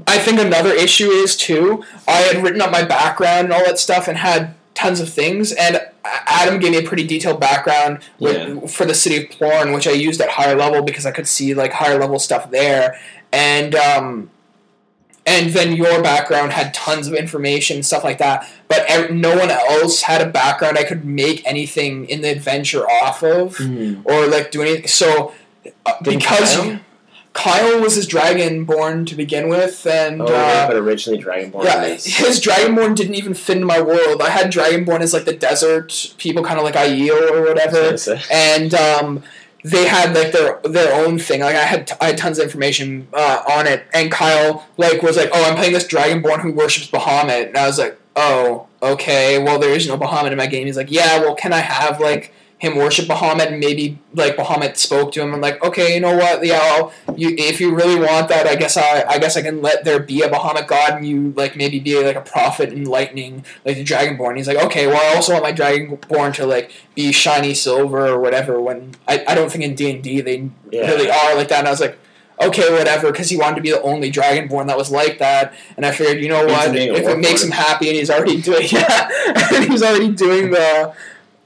[0.06, 1.84] I think another issue is too.
[2.08, 5.52] I had written up my background and all that stuff, and had tons of things.
[5.52, 9.86] And Adam gave me a pretty detailed background with, for the city of Plorn, which
[9.86, 12.98] I used at higher level because I could see like higher level stuff there.
[13.32, 14.30] And um,
[15.26, 18.48] and then your background had tons of information and stuff like that.
[18.68, 22.88] But ev- no one else had a background I could make anything in the adventure
[22.88, 24.02] off of Mhm.
[24.04, 24.88] or like do anything.
[24.88, 25.32] So
[25.86, 26.56] uh, because.
[26.56, 26.80] Kyle?
[27.32, 32.04] Kyle was his dragonborn to begin with, and Oh, uh, but originally Dragonborn yeah, was
[32.04, 34.20] his dragonborn didn't even fit into my world.
[34.20, 37.96] I had dragonborn as like the desert people, kind of like Aiel or whatever,
[38.30, 39.22] and um,
[39.64, 41.40] they had like their their own thing.
[41.40, 45.16] Like I had I had tons of information uh, on it, and Kyle like was
[45.16, 49.42] like, "Oh, I'm playing this dragonborn who worships Bahamut," and I was like, "Oh, okay.
[49.42, 51.98] Well, there is no Bahamut in my game." He's like, "Yeah, well, can I have
[51.98, 55.34] like?" Him worship Bahamut and maybe like Bahamut spoke to him.
[55.34, 56.46] I'm like, okay, you know what?
[56.46, 59.60] Yeah, I'll, you if you really want that, I guess I I guess I can
[59.60, 63.44] let there be a Bahamut god and you like maybe be like a prophet enlightening
[63.64, 64.36] like the Dragonborn.
[64.36, 68.20] He's like, okay, well I also want my Dragonborn to like be shiny silver or
[68.20, 68.60] whatever.
[68.60, 70.86] When I, I don't think in D and D they Yeah.
[70.88, 71.58] really are like that.
[71.58, 71.98] And I was like,
[72.40, 75.52] okay, whatever, because he wanted to be the only Dragonborn that was like that.
[75.76, 78.68] And I figured, you know what, if it makes him happy and he's already doing
[78.70, 79.08] yeah,
[79.52, 80.94] and he's already doing the.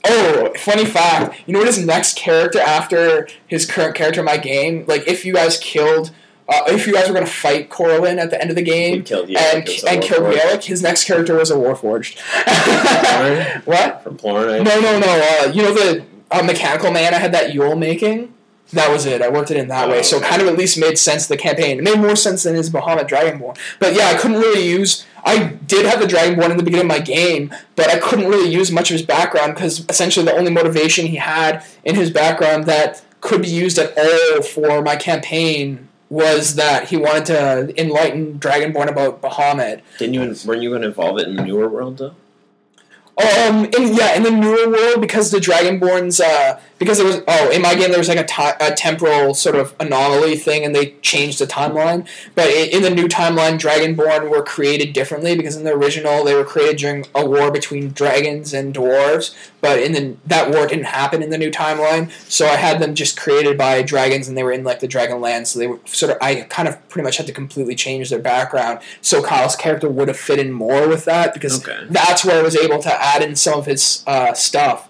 [0.08, 1.42] Oh, funny fact!
[1.46, 4.84] You know what his next character after his current character in my game?
[4.86, 6.12] Like, if you guys killed,
[6.48, 9.02] uh, if you guys were gonna fight Corlin at the end of the He game
[9.02, 12.18] killed and and killed his next character was a Warforged.
[13.64, 14.02] what?
[14.02, 14.62] from Plorn.
[14.62, 15.40] No, no, no.
[15.42, 18.32] Uh, you know the uh, mechanical man I had that Yule making.
[18.72, 19.22] That was it.
[19.22, 21.79] I worked it in that way, so kind of at least made sense the campaign.
[21.79, 23.57] It made more sense than his Bahamut Dragonborn.
[23.79, 25.07] But yeah, I couldn't really use.
[25.24, 28.50] I did have the Dragonborn in the beginning of my game, but I couldn't really
[28.50, 32.66] use much of his background because essentially the only motivation he had in his background
[32.66, 38.38] that could be used at all for my campaign was that he wanted to enlighten
[38.38, 39.81] Dragonborn about Bahamut.
[39.98, 40.35] Didn't you?
[40.44, 42.14] Weren't you going to involve it in the newer world though?
[43.18, 47.50] Um, in, yeah, in the newer world, because the Dragonborns, uh, because there was, oh,
[47.50, 50.74] in my game there was like a, ti a temporal sort of anomaly thing, and
[50.74, 52.07] they changed the timeline.
[52.35, 56.35] But in, in the new timeline, Dragonborn were created differently because in the original they
[56.35, 59.35] were created during a war between dragons and dwarves.
[59.62, 62.94] But in the that war didn't happen in the new timeline, so I had them
[62.94, 65.48] just created by dragons, and they were in like the Dragon Land.
[65.48, 68.18] So they were sort of, I kind of pretty much had to completely change their
[68.18, 68.81] background.
[69.00, 71.87] So Kyle's character would have fit in more with that because Okay.
[71.88, 74.88] that's where I was able to add in some of his uh, stuff.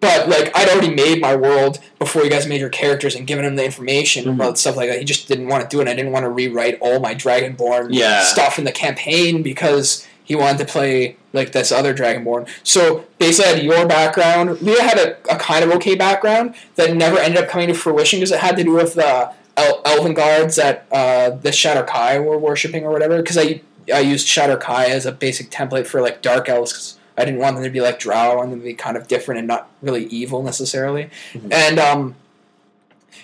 [0.00, 3.44] But like I'd already made my world before you guys made your characters and given
[3.44, 4.34] him the information Mhm.
[4.36, 4.98] about stuff like that.
[4.98, 5.82] He just didn't want to do it.
[5.82, 8.22] and I didn't want to rewrite all my Dragonborn Yeah.
[8.22, 12.46] stuff in the campaign because he wanted to play like this other Dragonborn.
[12.62, 14.62] So basically, I had your background.
[14.62, 18.20] Leah had a, a kind of okay background that never ended up coming to fruition
[18.20, 22.38] because it had to do with the El- Elven guards that uh, the Shadar-kai were
[22.38, 23.18] worshiping or whatever.
[23.20, 23.60] Because I
[23.92, 26.96] I used Shadar-kai as a basic template for like Dark Elves.
[27.16, 28.32] I didn't want them to be like Drow.
[28.32, 31.10] I wanted them to be kind of different and not really evil necessarily.
[31.34, 31.52] Mhm.
[31.52, 32.14] And um,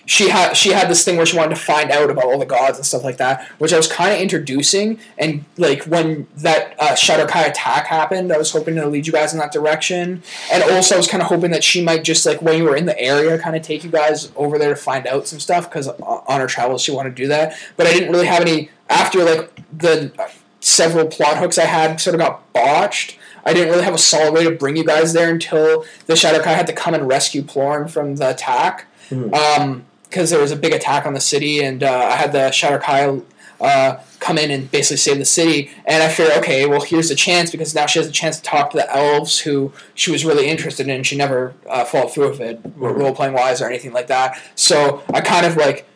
[0.06, 2.46] she had she had this thing where she wanted to find out about all the
[2.46, 4.98] gods and stuff like that, which I was kind of introducing.
[5.18, 9.32] And like when that uh, Shadar-kai attack happened, I was hoping to lead you guys
[9.32, 10.22] in that direction.
[10.52, 12.76] And also, I was kind of hoping that she might just like when you were
[12.76, 15.68] in the area, kind of take you guys over there to find out some stuff
[15.68, 17.56] because on her travels she wanted to do that.
[17.76, 20.28] But I didn't really have any after like the uh,
[20.60, 23.18] several plot hooks I had sort of got botched.
[23.46, 26.52] I didn't really have a solid way to bring you guys there until the Shadar-kai
[26.52, 28.86] had to come and rescue Plorn from the attack.
[29.10, 29.32] Mhm.
[29.34, 32.50] Um, because there was a big attack on the city, and uh, I had the
[32.50, 33.20] Shadar-kai
[33.60, 35.70] uh, come in and basically save the city.
[35.84, 38.42] And I figured, okay, well, here's the chance because now she has a chance to
[38.42, 41.02] talk to the elves who she was really interested in.
[41.02, 44.40] She never uh, followed through with it, role playing wise or anything like that.
[44.54, 45.86] So I kind of like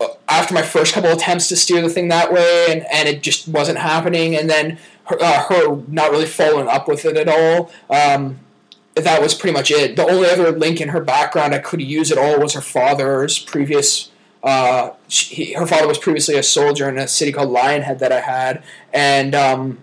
[0.00, 3.22] uh, after my first couple attempts to steer the thing that way, and, and it
[3.22, 4.78] just wasn't happening, and then
[5.08, 7.70] her, uh, her not really following up with it at all.
[7.90, 8.40] Um,
[8.94, 9.96] that was pretty much it.
[9.96, 13.38] The only other link in her background I could use at all was her father's
[13.38, 14.10] previous.
[14.42, 18.12] Uh, she, he, her father was previously a soldier in a city called Lionhead that
[18.12, 19.78] I had, and um,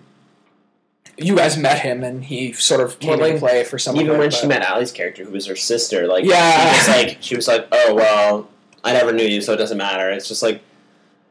[1.18, 3.96] you guys met him, and he sort of came Well, like, play for some.
[3.96, 6.72] Even when she met Allie's character, who was her sister, like Yeah.
[6.72, 8.48] she was like she was like, oh well,
[8.84, 10.10] I never knew you, so it doesn't matter.
[10.10, 10.62] It's just like,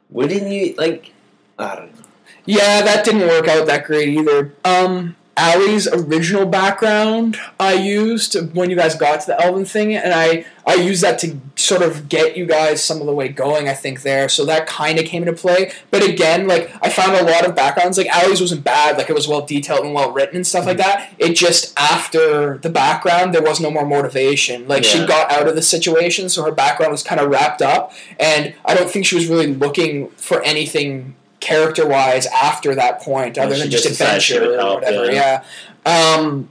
[0.10, 1.12] wouldn't you like?
[1.58, 2.05] I don't know.
[2.46, 4.54] Yeah, that didn't work out that great either.
[4.64, 10.14] Um, Allie's original background I used when you guys got to the Elven thing, and
[10.14, 13.68] I I used that to sort of get you guys some of the way going.
[13.68, 15.74] I think there, so that kind of came into play.
[15.92, 17.98] But again, like I found a lot of backgrounds.
[17.98, 18.98] Like Allie's wasn't bad.
[18.98, 21.14] Like it was well detailed and well written and stuff like that.
[21.18, 24.70] It just after the background, there was no more motivation.
[24.70, 27.92] Like she got out of the situation, so her background was kind of wrapped up,
[28.20, 33.38] and I don't think she was really looking for anything character wise after that point,
[33.38, 35.12] other than just just adventure or whatever.
[35.12, 35.44] Yeah.
[35.86, 36.50] Um,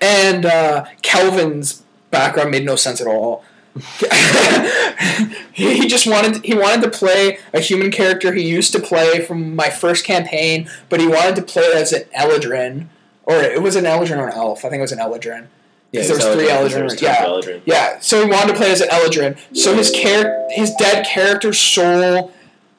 [0.00, 3.44] and uh, Kelvin's background made no sense at all.
[5.54, 9.56] he, just wanted he wanted to play a human character he used to play from
[9.56, 12.88] my first campaign, but he wanted to play as an Eladrin,
[13.22, 14.64] or it was an Eladrin or an elf.
[14.64, 15.46] I think it was an Eladrin.
[15.92, 17.24] Yeah, there was so three was yeah.
[17.24, 17.62] Eladrin.
[17.64, 19.38] Yeah, so he wanted to play as an Eladrin.
[19.56, 22.32] So his char- his dead character's soul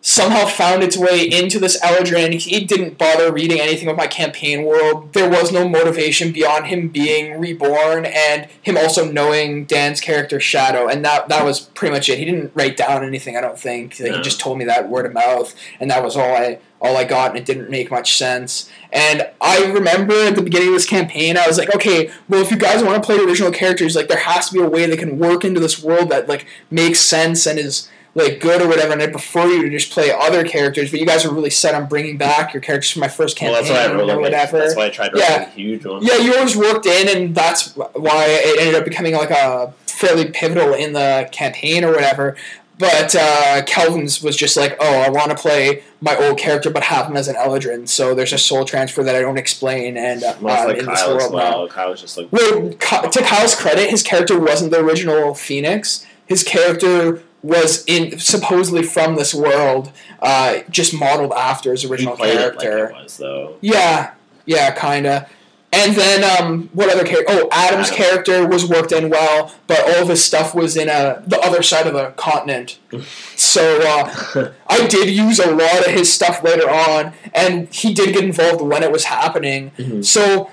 [0.05, 2.33] somehow found its way into this Eladrin.
[2.33, 5.13] He didn't bother reading anything of my campaign world.
[5.13, 10.87] There was no motivation beyond him being reborn and him also knowing Dan's character Shadow,
[10.89, 12.19] and that that was pretty much it.
[12.19, 13.37] He didn't write down anything.
[13.37, 13.97] I don't think.
[13.99, 14.17] Like, No.
[14.17, 17.05] He just told me that word of mouth, and that was all I all I
[17.05, 18.69] got, and it didn't make much sense.
[18.91, 22.51] And I remember at the beginning of this campaign, I was like, okay, well, if
[22.51, 24.97] you guys want to play original characters, like there has to be a way they
[24.97, 28.93] can work into this world that like makes sense and is like good or whatever.
[28.93, 31.73] And I prefer you to just play other characters, but you guys are really set
[31.73, 34.19] on bringing back your characters from my first Well, campaign that's why I wrote or
[34.21, 34.59] whatever.
[34.59, 35.37] That's why I tried to Yeah.
[35.39, 36.03] write a huge one.
[36.05, 40.73] Yeah, yours worked in, and that's why it ended up becoming like a fairly pivotal
[40.73, 42.35] in the campaign or whatever.
[42.79, 46.83] But uh, Kelvin's was just like, oh, I want to play my old character, but
[46.83, 47.87] have him as an Eladrin.
[47.87, 50.95] So there's a soul transfer that I don't explain, and uh, Well, like in Kyle
[50.95, 51.67] as world well.
[51.67, 56.05] Kyle was just like, Well, to Kyle's credit, his character wasn't the original Phoenix.
[56.25, 59.91] His character was in supposedly from this world,
[60.21, 62.87] uh, just modeled after his original like character.
[62.87, 63.21] it was.
[63.61, 64.13] Yeah,
[64.45, 65.29] yeah, kinda.
[65.73, 67.25] and then um, what other character?
[67.33, 67.97] Oh, Adam's Adam.
[67.97, 71.61] character was worked in well, but all of his stuff was in uh, the other
[71.63, 72.77] side of a continent.
[73.35, 78.13] so uh, I did use a lot of his stuff later on, and he did
[78.13, 79.71] get involved when it was happening.
[79.77, 80.05] Mhm.
[80.05, 80.49] So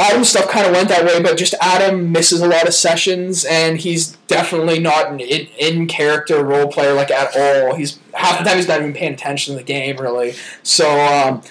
[0.00, 3.44] Adam's stuff kind of went that way, but just Adam misses a lot of sessions,
[3.44, 7.74] and he's definitely not an in, in character role player like at all.
[7.74, 10.34] He's half the time he's not even paying attention to the game really.
[10.62, 11.42] So um,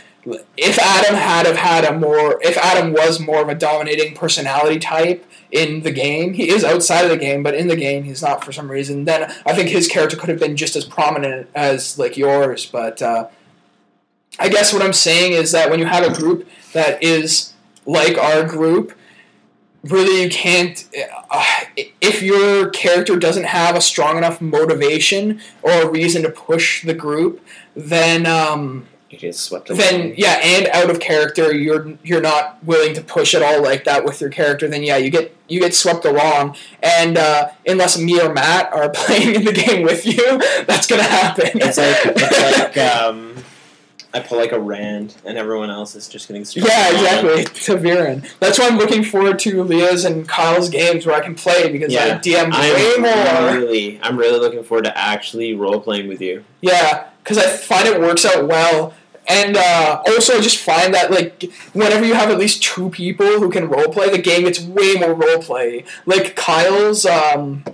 [0.55, 4.79] if Adam had have had a more, if Adam was more of a dominating personality
[4.79, 8.21] type in the game, he is outside of the game, but in the game he's
[8.21, 9.03] not for some reason.
[9.03, 13.01] Then I think his character could have been just as prominent as like yours, but.
[13.01, 13.27] Uh,
[14.39, 17.53] I guess what I'm saying is that when you have a group that is
[17.87, 18.93] like our group,
[19.83, 20.87] really you can't.
[21.31, 21.45] Uh,
[22.01, 26.93] if your character doesn't have a strong enough motivation or a reason to push the
[26.93, 27.41] group,
[27.75, 29.79] then um, You get swept away.
[29.79, 33.85] then yeah, and out of character, you're you're not willing to push at all like
[33.85, 34.67] that with your character.
[34.67, 38.89] Then yeah, you get you get swept along, and uh, unless me or Matt are
[39.01, 41.51] playing in the game with you, that's gonna happen.
[41.55, 43.26] It's like it's like um,
[44.13, 47.43] I pull like a Rand, and everyone else is just getting swept Yeah, exactly.
[47.43, 48.27] To Viren.
[48.39, 51.93] That's why I'm looking forward to Leah's and Kyle's games where I can play because
[51.95, 52.19] I Yeah.
[52.19, 53.59] DM I'm way more.
[53.59, 56.43] really, I'm really looking forward to actually role playing with you.
[56.61, 58.93] Yeah, because I find it works out well.
[59.29, 61.43] And uh, also, I just find that like
[61.73, 65.13] whenever you have at least two people who can roleplay, the game gets way more
[65.13, 65.85] roleplay.
[66.05, 67.65] Like Kyle's, um,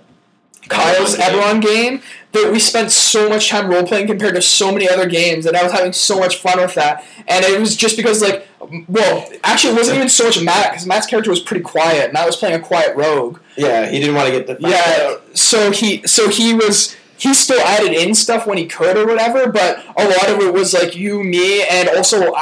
[0.67, 2.01] Kyle's Eberron Eberron game,
[2.33, 5.55] that we spent so much time role playing compared to so many other games, and
[5.55, 7.05] I was having so much fun with that.
[7.27, 8.47] And it was just because like,
[8.87, 12.17] well, actually, it wasn't even so much Matt because Matt's character was pretty quiet, and
[12.17, 13.39] I was playing a quiet rogue.
[13.55, 17.59] Yeah, he didn't want to get the Yeah, so he so he was he still
[17.61, 20.95] added in stuff when he could or whatever, but a lot of it was like
[20.95, 22.33] you, me, and also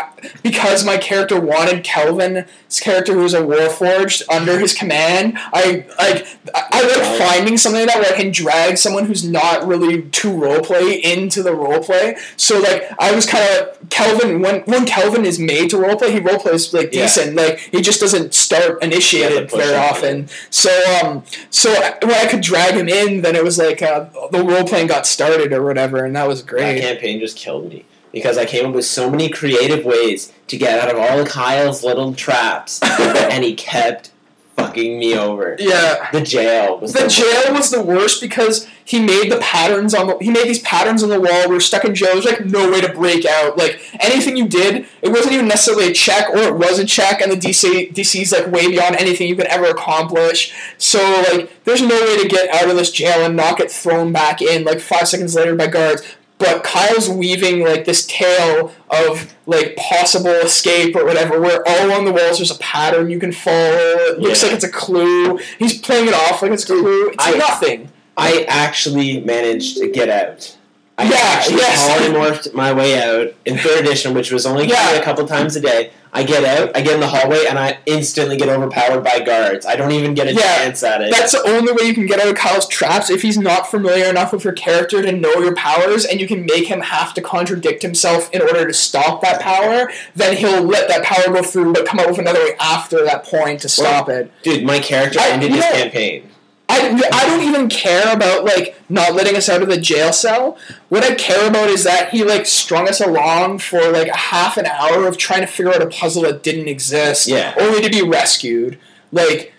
[0.43, 5.33] because my character wanted Kelvin's character who was a Warforged under his command.
[5.53, 10.03] I like I, like finding something that where I can drag someone who's not really
[10.03, 12.17] to roleplay into the roleplay.
[12.37, 16.19] So like I was kind of Kelvin when when Kelvin is made to roleplay, he
[16.19, 17.03] roleplays like Yeah.
[17.03, 17.35] decent.
[17.35, 20.27] Like he just doesn't start initiated very often.
[20.49, 20.71] So
[21.03, 24.60] um, so when I could drag him in, then it was like uh, the role
[24.65, 26.81] playing got started or whatever, and that was That great.
[26.81, 30.79] campaign just killed me because I came up with so many creative ways to get
[30.79, 34.10] out of all Kyle's little traps, and he kept
[34.55, 35.55] fucking me over.
[35.59, 36.09] Yeah.
[36.11, 40.17] The jail was The jail was the worst because he made the patterns on the
[40.17, 41.47] he made these patterns on the wall.
[41.47, 42.13] We were stuck in jail.
[42.13, 43.57] There's like no way to break out.
[43.57, 47.21] Like anything you did, it wasn't even necessarily a check, or it was a check,
[47.21, 50.53] and the DC DC's like way beyond anything you could ever accomplish.
[50.77, 50.99] So
[51.31, 54.41] like, there's no way to get out of this jail and not get thrown back
[54.41, 56.03] in like five seconds later by guards.
[56.41, 62.05] But Kyle's weaving like this tale of like possible escape or whatever, where all along
[62.05, 63.55] the walls there's a pattern you can follow.
[63.55, 64.47] It looks Yeah.
[64.47, 65.39] like it's a clue.
[65.59, 67.09] He's playing it off like it's a clue.
[67.09, 67.89] It's I- nothing.
[68.17, 70.55] I actually managed to get out.
[71.01, 71.89] I Yeah, actually yes.
[71.89, 74.91] polymorphed my way out in third edition, which was only Yeah.
[74.91, 75.91] a couple times a day.
[76.13, 79.65] I get out, I get in the hallway, and I instantly get overpowered by guards.
[79.65, 81.09] I don't even get a Yeah, chance at it.
[81.09, 84.05] That's the only way you can get out of Kyle's traps if he's not familiar
[84.05, 87.21] enough with your character to know your powers, and you can make him have to
[87.21, 89.89] contradict himself in order to stop that power.
[90.13, 93.23] Then he'll let that power go through, but come up with another way after that
[93.23, 94.29] point to stop it.
[94.43, 96.23] Dude, my character I- ended his know- campaign.
[96.71, 100.57] I, I don't even care about like not letting us out of the jail cell.
[100.89, 104.57] What I care about is that he like strung us along for like a half
[104.57, 107.53] an hour of trying to figure out a puzzle that didn't exist, Yeah.
[107.59, 108.79] only to be rescued.
[109.11, 109.53] Like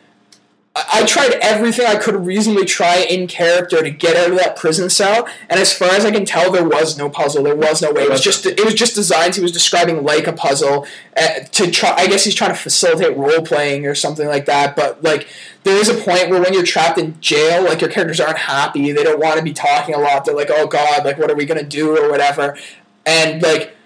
[0.74, 4.88] I, tried everything I could reasonably try in character to get out of that prison
[4.88, 7.42] cell, and as far as I can tell, there was no puzzle.
[7.42, 8.04] There was no way.
[8.04, 11.70] It was just it was just designs he was describing like a puzzle uh, to
[11.70, 11.92] try.
[11.96, 14.74] I guess he's trying to facilitate role playing or something like that.
[14.74, 15.28] But like
[15.64, 18.92] there is a point where when you're trapped in jail, like your characters aren't happy.
[18.92, 20.24] They don't want to be talking a lot.
[20.24, 22.56] They're like, oh god, like what are we gonna do or whatever,
[23.04, 23.76] and like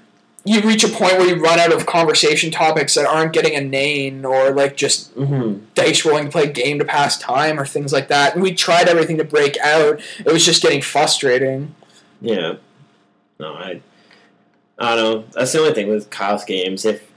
[0.47, 3.61] you reach a point where you run out of conversation topics that aren't getting a
[3.61, 5.65] name or like just Mm-hmm.
[5.75, 8.35] dice rolling to play a game to pass time or things like that.
[8.35, 10.01] And we tried everything to break out.
[10.19, 11.75] It was just getting frustrating.
[12.21, 12.55] Yeah.
[13.41, 13.81] No, I.
[14.79, 15.25] I don't know.
[15.33, 16.85] That's the only thing with Kyle's games.
[16.85, 17.11] If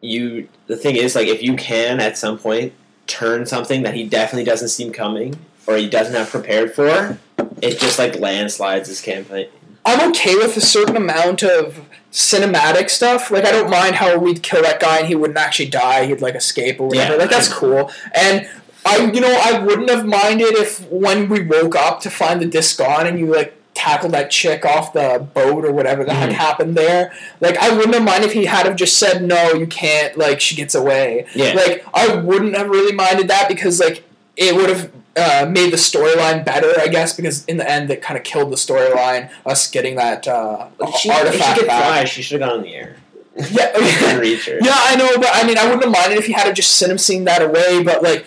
[0.00, 2.72] you, the thing is, like, if you can at some point
[3.08, 7.18] turn something that he definitely doesn't seem coming or he doesn't have prepared for,
[7.60, 9.48] it just like landslides his campaign.
[9.84, 11.80] I'm okay with a certain amount of
[12.12, 13.30] cinematic stuff.
[13.30, 16.06] Like I don't mind how we'd kill that guy and he wouldn't actually die.
[16.06, 17.14] He'd like escape or whatever.
[17.14, 17.90] Yeah, like that's cool.
[18.14, 18.48] And
[18.84, 22.46] I, you know, I wouldn't have minded if when we woke up to find the
[22.46, 26.30] disc gone and you like tackled that chick off the boat or whatever the heck
[26.30, 26.34] Mhm.
[26.34, 27.12] happened there.
[27.40, 30.16] Like I wouldn't have minded if he had have just said no, you can't.
[30.18, 31.26] Like she gets away.
[31.34, 31.52] Yeah.
[31.54, 34.02] Like I wouldn't have really minded that because like
[34.36, 38.02] it would have uh, made the storyline better, I guess, because in the end it
[38.02, 39.30] kind of killed the storyline.
[39.44, 41.84] Us getting that uh, she, if she artifact could back.
[41.84, 42.96] fly, she should have gone in the air.
[43.50, 43.72] Yeah,
[44.10, 44.58] and reach her.
[44.60, 46.76] yeah, I know, but I mean, I wouldn't have minded if he had to just
[46.76, 47.82] sent him seeing that away.
[47.82, 48.26] But like,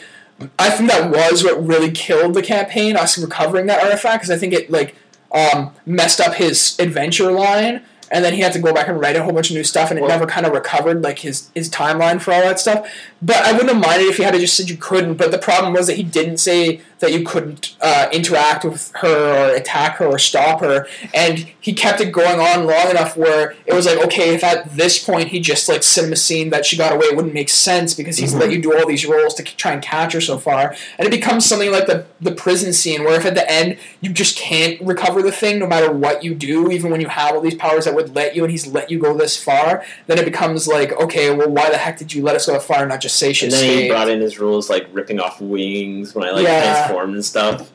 [0.58, 2.96] I think that was what really killed the campaign.
[2.96, 4.96] Us recovering that artifact because I think it like
[5.32, 7.84] um, messed up his adventure line,
[8.14, 9.90] and then he had to go back and write a whole bunch of new stuff,
[9.90, 12.88] and it Well- never kind of recovered like his his timeline for all that stuff.
[13.22, 15.16] But I wouldn't have minded if he had just said you couldn't.
[15.16, 19.52] But the problem was that he didn't say that you couldn't uh, interact with her
[19.52, 23.56] or attack her or stop her, and he kept it going on long enough where
[23.66, 26.76] it was like, okay, if at this point he just like cinema scene that she
[26.78, 28.40] got away, it wouldn't make sense because he's Mhm.
[28.40, 31.12] let you do all these roles to try and catch her so far, and it
[31.12, 34.80] becomes something like the the prison scene where if at the end you just can't
[34.82, 37.84] recover the thing no matter what you do, even when you have all these powers
[37.86, 40.94] that would let you, and he's let you go this far, then it becomes like,
[41.02, 43.18] okay, well, why the heck did you let us go that far and not just
[43.18, 46.32] say she And then he brought in his rules like ripping off wings when I
[46.32, 46.88] like Yeah.
[46.94, 47.72] Transformed and stuff.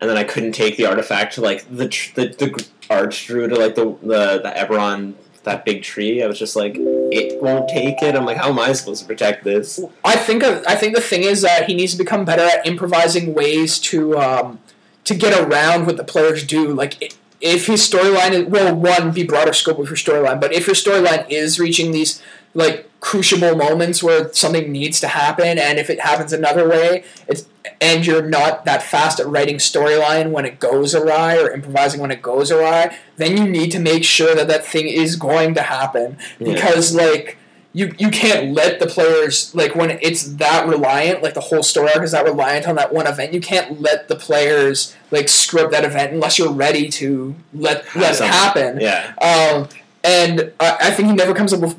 [0.00, 3.56] And then I couldn't take the artifact to like the tr- the, the archdruid to
[3.56, 6.22] like the the the Eberron that big tree.
[6.22, 8.14] I was just like, it won't take it.
[8.14, 9.80] I'm like, how am I supposed to protect this?
[10.04, 13.32] I think I think the thing is that he needs to become better at improvising
[13.32, 14.58] ways to um,
[15.04, 16.74] to get around what the players do.
[16.74, 20.66] Like if his storyline is well, one be broader scope of your storyline, but if
[20.66, 22.22] your storyline is reaching these
[22.56, 27.46] like crucible moments where something needs to happen, and if it happens another way, it's
[27.80, 32.10] and you're not that fast at writing storyline when it goes awry or improvising when
[32.10, 35.62] it goes awry, then you need to make sure that that thing is going to
[35.62, 36.54] happen Yeah.
[36.54, 37.36] because like
[37.72, 41.90] you you can't let the players like when it's that reliant like the whole story
[41.94, 45.60] arc is that reliant on that one event you can't let the players like screw
[45.64, 49.12] up that event unless you're ready to let let it happen Yeah.
[49.20, 49.68] um,
[50.02, 51.76] and I, I think he never comes up with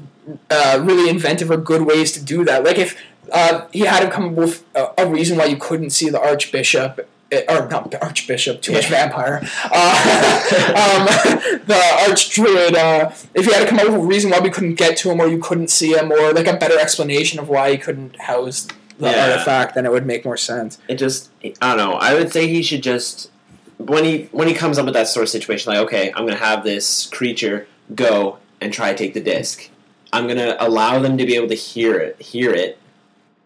[0.49, 2.63] uh, really inventive or good ways to do that.
[2.63, 2.95] Like if
[3.31, 6.19] uh, he had to come up with a, a reason why you couldn't see the
[6.21, 7.07] archbishop.
[7.31, 9.41] eh, Or not the archbishop, too much vampire.
[9.65, 10.37] Uh,
[10.83, 11.05] um,
[11.65, 12.73] the archdruid.
[12.75, 15.11] Uh, if he had to come up with a reason why we couldn't get to
[15.11, 18.19] him, or you couldn't see him, or like a better explanation of why he couldn't
[18.21, 18.67] house
[18.99, 19.31] the Yeah.
[19.31, 20.77] artifact, then it would make more sense.
[20.87, 21.29] it just
[21.61, 21.93] I don't know.
[21.93, 23.29] I would say he should just
[23.77, 26.35] when he when he comes up with that sort of situation, like okay, I'm gonna
[26.37, 29.69] have this creature go and try to take the disc.
[30.17, 32.79] I'm gonna allow them to be able to hear it, hear it,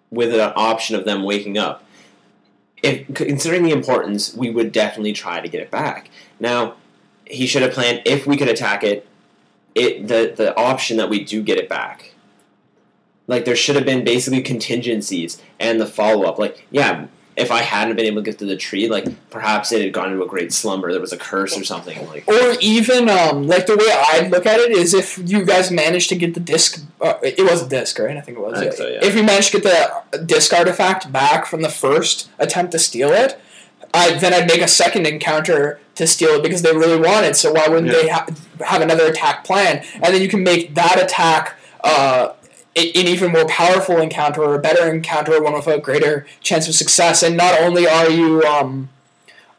[0.10, 1.84] with an option of them waking up.
[2.82, 6.10] If considering the importance, we would definitely try to get it back.
[6.40, 6.76] Now,
[7.26, 9.08] he should have planned if we could attack it,
[9.76, 12.14] it the the option that we do get it back.
[13.28, 16.40] Like there should have been basically contingencies and the follow up.
[16.40, 17.08] Like yeah,
[17.42, 20.12] if I hadn't been able to get to the tree, like perhaps it had gone
[20.12, 20.92] into a great slumber.
[20.92, 22.08] There was a curse or something.
[22.08, 25.72] Like Or even um, like the way I'd look at it is if you guys
[25.72, 28.16] managed to get the disc, uh, it was a disc, right?
[28.18, 28.58] I think it was.
[28.58, 29.00] I think so, yeah.
[29.04, 33.10] If you managed to get the disc artifact back from the first attempt to steal
[33.12, 33.40] it,
[33.94, 37.36] I then I'd make a second encounter to steal it because they really want it.
[37.36, 38.02] So why wouldn't Yeah.
[38.02, 38.28] they ha-
[38.66, 39.84] have another attack plan?
[39.96, 41.58] And then you can make that attack.
[41.84, 42.34] Uh,
[42.76, 46.76] an even more powerful encounter or a better encounter, one with a greater chance of
[46.76, 47.22] success.
[47.22, 48.90] And not only are you um,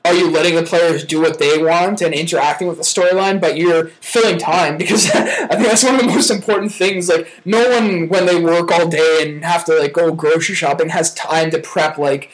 [0.04, 3.56] are you letting the players do what they want and interacting with the storyline, but
[3.56, 7.08] you're filling time because I think that's one of the most important things.
[7.08, 10.88] Like no one when they work all day and have to like go grocery shopping
[10.88, 12.30] has time to prep like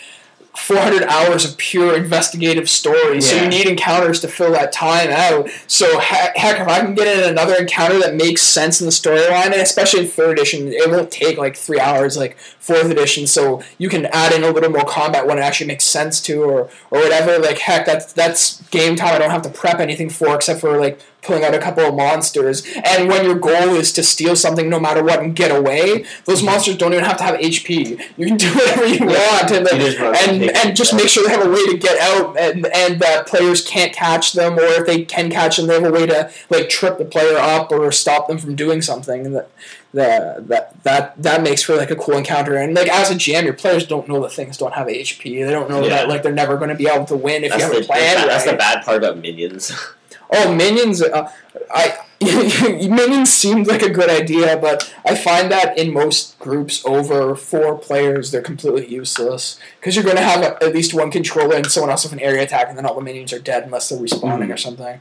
[0.58, 3.28] 400 hours of pure investigative stories.
[3.28, 5.48] So you need encounters to fill that time out.
[5.66, 8.92] So heck, heck, if I can get in another encounter that makes sense in the
[8.92, 13.26] storyline, and especially in third edition, it won't take like three hours like fourth edition.
[13.26, 16.42] So you can add in a little more combat when it actually makes sense to,
[16.42, 17.38] or or whatever.
[17.38, 19.14] Like heck, that's that's game time.
[19.14, 21.94] I don't have to prep anything for except for like pulling out a couple of
[21.94, 22.66] monsters.
[22.84, 26.38] And when your goal is to steal something no matter what and get away, those
[26.38, 26.46] mm-hmm.
[26.46, 28.00] monsters don't even have to have HP.
[28.16, 31.50] You can do whatever you want and and, and just make sure they have a
[31.50, 35.30] way to get out and and that players can't catch them or if they can
[35.30, 38.38] catch them they have a way to like trip the player up or stop them
[38.38, 39.50] from doing something and that
[39.92, 43.44] that that that, that makes for like a cool encounter and like as a GM
[43.44, 45.88] your players don't know that things don't have HP they don't know Yeah.
[45.90, 47.84] that like they're never going to be able to win if that's, you the, have
[47.84, 49.72] a plan that's, that's the bad part about minions.
[50.30, 51.02] Oh, minions!
[51.02, 51.30] Uh,
[51.70, 57.34] I minions seemed like a good idea, but I find that in most groups over
[57.34, 61.56] four players, they're completely useless because you're going to have a, at least one controller
[61.56, 63.88] and someone else with an area attack, and then all the minions are dead unless
[63.88, 64.54] they're respawning Mhm.
[64.54, 65.00] or something.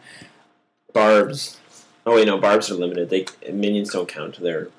[0.93, 1.57] barbs.
[2.05, 3.09] Oh wait, no, barbs are limited.
[3.09, 4.69] They minions don't count to their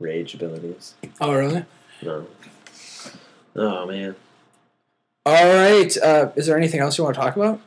[0.00, 0.94] rage abilities.
[1.20, 1.64] Oh, really?
[2.02, 2.26] No.
[3.56, 4.16] Oh man,
[5.24, 5.96] All right.
[5.96, 7.60] Uh, is there anything else you want to talk about?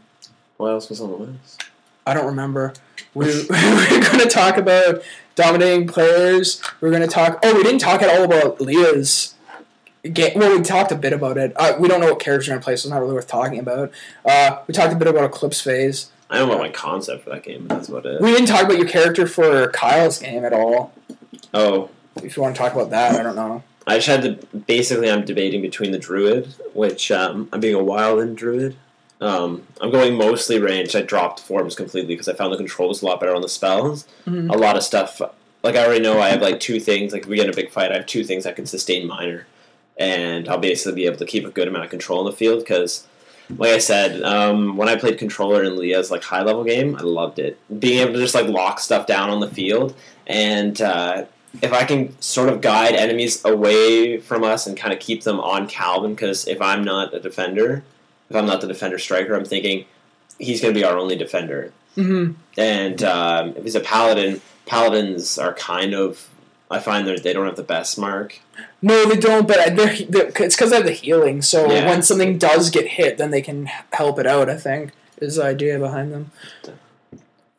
[0.57, 1.63] what else was on the list?
[2.07, 2.73] I don't remember.
[3.13, 5.03] We, we're going to talk about
[5.35, 6.61] dominating players.
[6.79, 7.39] We're going to talk.
[7.43, 9.35] Oh, we didn't talk at all about Leah's
[10.13, 10.39] game.
[10.39, 11.51] Well, we talked a bit about it.
[11.57, 13.27] Uh, we don't know what characters are going to play, so it's not really worth
[13.27, 13.91] talking about.
[14.25, 16.11] Uh, we talked a bit about Eclipse Phase.
[16.29, 18.21] I don't know my concept for that game, but that's about it.
[18.21, 20.93] We didn't talk about your character for Kyle's game at all.
[21.53, 23.63] Oh, If you want to talk about that, I don't know.
[23.85, 24.57] I just had to.
[24.57, 28.75] Basically, I'm debating between the druid, which um, I'm being a wildland druid.
[29.19, 30.95] Um, I'm going mostly ranged.
[30.95, 34.05] I dropped forms completely because I found the controls a lot better on the spells.
[34.27, 34.53] Mhm.
[34.53, 35.21] A lot of stuff.
[35.63, 37.13] Like I already know, I have like two things.
[37.13, 39.07] Like if we get in a big fight, I have two things that can sustain
[39.07, 39.47] minor,
[39.97, 42.59] and I'll basically be able to keep a good amount of control in the field
[42.59, 43.05] because.
[43.57, 47.01] Like I said, um, when I played controller in Leah's like high level game, I
[47.03, 47.57] loved it.
[47.79, 49.95] Being able to just like lock stuff down on the field,
[50.27, 51.23] and uh,
[51.61, 55.39] if I can sort of guide enemies away from us and kind of keep them
[55.39, 57.85] on Calvin, because if I'm not a defender,
[58.29, 59.85] if I'm not the defender striker, I'm thinking
[60.39, 61.71] he's going to be our only defender.
[61.95, 66.29] hmm And um, if he's a paladin, paladins are kind of.
[66.69, 68.41] I find that they don't have the best mark.
[68.81, 69.47] No, they don't.
[69.47, 71.41] But they're, they're, it's because they have the healing.
[71.41, 71.87] So Yeah.
[71.87, 74.49] when something does get hit, then they can help it out.
[74.49, 76.31] I think is the idea behind them.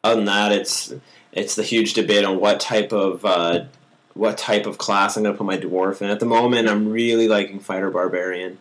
[0.04, 0.92] Other than that, it's
[1.32, 3.64] it's the huge debate on what type of uh,
[4.14, 6.10] what type of class I'm going to put my dwarf in.
[6.10, 8.58] At the moment, I'm really liking fighter barbarian,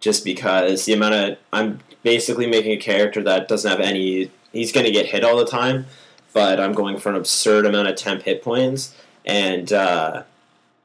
[0.00, 4.30] just because the amount of I'm basically making a character that doesn't have any.
[4.52, 5.86] He's going to get hit all the time,
[6.32, 8.94] but I'm going for an absurd amount of temp hit points,
[9.24, 10.24] and uh,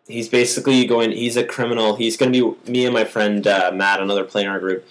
[0.08, 1.12] he's basically going.
[1.12, 1.96] He's a criminal.
[1.96, 4.88] He's going to be me and my friend uh, Matt, another player in our group.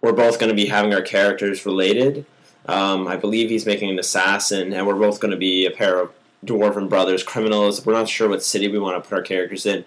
[0.00, 2.24] We're both going to be having our characters related.
[2.66, 5.98] Um, I believe he's making an assassin, and we're both going to be a pair
[6.00, 6.12] of
[6.44, 7.84] dwarven brothers, criminals.
[7.84, 9.84] We're not sure what city we want to put our characters in,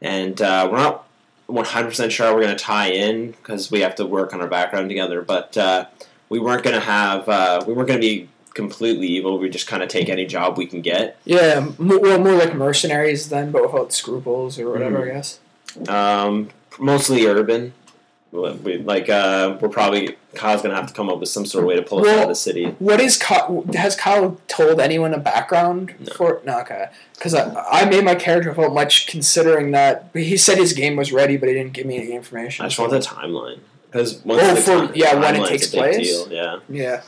[0.00, 1.06] and uh, we're not
[1.52, 4.88] 100% sure we're going to tie in because we have to work on our background
[4.88, 5.22] together.
[5.22, 5.86] But uh,
[6.28, 9.38] we weren't going to have, uh, we weren't going to be completely evil.
[9.38, 11.16] We just kind of take any job we can get.
[11.24, 14.98] Yeah, more, well, more like mercenaries then, but without scruples or whatever.
[14.98, 15.10] Mhm.
[15.10, 15.38] I guess.
[15.88, 17.72] Um, mostly urban.
[18.32, 21.68] We, like uh, we're probably Kyle's gonna have to come up with some sort of
[21.68, 22.64] way to pull us out of the city.
[22.78, 26.12] What is Kyle, has Kyle told anyone a background No.
[26.14, 26.40] for?
[26.42, 26.86] No, okay.
[27.14, 30.08] Because I, I made my character without much considering that.
[30.14, 32.64] He said his game was ready, but he didn't give me any information.
[32.64, 33.58] I just want the timeline
[33.90, 34.56] because Oh,
[34.88, 35.98] for- yeah, when it takes place?
[35.98, 36.32] Deal.
[36.32, 36.60] Yeah.
[36.70, 37.02] Yeah.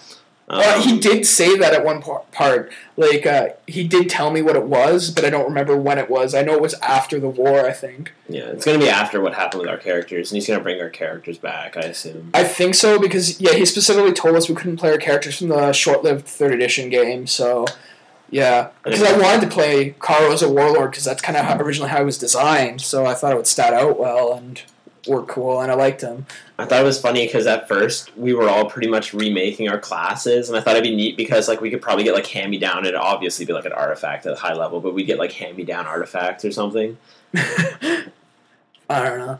[0.47, 2.71] Um, he did say that at one part.
[2.97, 6.11] Like, uh, he did tell me what it was, but I don't remember when it
[6.11, 6.35] was.
[6.35, 8.13] I know it was after the war, I think.
[8.29, 10.91] Yeah, it's gonna be after what happened with our characters, and he's gonna bring our
[10.91, 11.77] characters back.
[11.79, 12.31] I assume.
[12.35, 15.49] I think so, because, yeah, he specifically told us we couldn't play our characters from
[15.49, 17.65] the short lived 3rd edition game, so.
[18.31, 21.91] Yeah, because I wanted to play Karo as a warlord because that's kind of originally
[21.91, 22.81] how he was designed.
[22.81, 24.61] So I thought it would stat out well and
[25.07, 26.27] work cool, and I liked them.
[26.59, 29.79] I thought it was funny because at first we were all pretty much remaking our
[29.79, 32.51] classes, and I thought it'd be neat because like we could probably get like hand
[32.51, 32.85] me down.
[32.85, 35.57] It'd obviously be like an artifact at a high level, but we'd get like hand
[35.57, 36.97] me down artifacts or something.
[37.35, 38.03] I
[38.89, 39.39] don't know.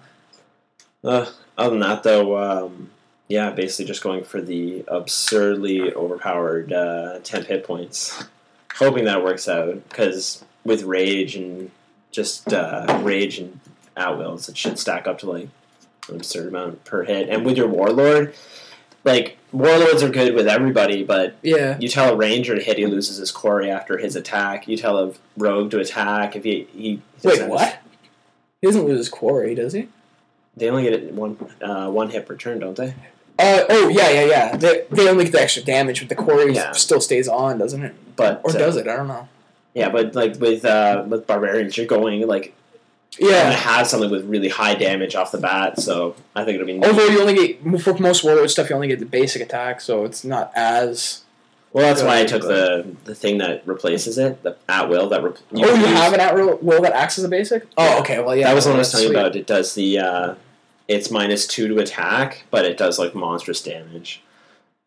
[1.05, 1.27] Uh,
[1.59, 2.91] other than that, though, um,
[3.29, 8.25] yeah, basically just going for the absurdly overpowered uh, temp hit points,
[8.77, 9.89] hoping that works out.
[9.89, 11.71] Because with rage and
[12.11, 13.61] just uh, rage and
[13.97, 15.49] at wills, it should stack up to like
[16.09, 17.29] an absurd amount per hit.
[17.29, 18.35] And with your warlord,
[19.05, 21.77] like warlords are good with everybody, but Yeah.
[21.79, 24.67] you tell a ranger to hit, he loses his quarry after his attack.
[24.69, 27.79] You tell a rogue to attack if he he Wait, what?
[28.61, 29.89] He doesn't lose his quarry, does he?
[30.57, 32.95] They only get it one uh, one hit per turn, don't they?
[33.39, 34.57] Uh, oh, yeah, yeah, yeah.
[34.57, 36.71] They, they only get the extra damage, but the quarry Yeah.
[36.71, 37.93] still stays on, doesn't it?
[38.15, 38.87] But Or uh, does it?
[38.87, 39.29] I don't know.
[39.75, 42.55] Yeah, but like with uh, with barbarians, you're going like
[43.19, 43.51] you're gonna Yeah.
[43.53, 45.81] have something with really high damage off the bat.
[45.81, 46.75] So I think it'll be.
[46.75, 46.85] neat.
[46.87, 50.05] Although you only get, for most warlord stuff, you only get the basic attack, so
[50.05, 51.23] it's not as.
[51.73, 55.23] well, that's why I took the the thing that replaces it, the at will that.
[55.23, 55.87] Re- oh, you use.
[55.99, 57.67] have an at will will that acts as a basic?
[57.77, 58.21] Oh, okay.
[58.21, 58.49] Well, yeah.
[58.49, 59.37] that was what I was telling you about.
[59.37, 60.35] It does the uh,
[60.89, 64.23] it's minus two to attack, but it does like monstrous damage.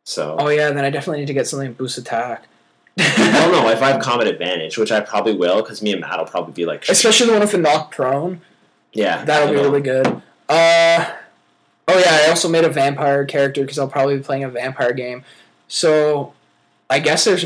[0.06, 2.46] So Oh, yeah, then I definitely need to get something boost attack.
[3.00, 6.02] I don't know if I have combat advantage, which I probably will, because me and
[6.02, 8.42] Matt will probably be like, Especially the one with the knock prone.
[8.94, 10.08] yeah, That'll be really good.
[10.50, 11.12] Uh,
[11.88, 14.94] oh yeah, I also made a vampire character because I'll probably be playing a vampire
[14.94, 15.24] game.
[15.68, 16.34] So,
[16.90, 17.44] I guess there's.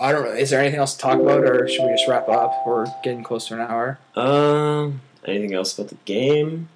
[0.00, 0.32] I don't know.
[0.32, 2.66] Is there anything else to talk about, or should we just wrap up?
[2.66, 3.98] We're getting close to an hour.
[4.16, 6.68] Um, anything else about the game?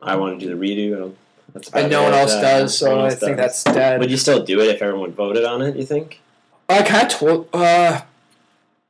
[0.00, 0.94] I want to do the redo.
[0.94, 1.16] I don't,
[1.52, 3.64] that's And about no one else Uh, does, so I think does.
[3.64, 3.98] that's dead.
[4.00, 5.74] Would you still do it if everyone voted on it?
[5.74, 6.20] You think?
[6.68, 7.48] I kind of told.
[7.52, 8.02] Uh,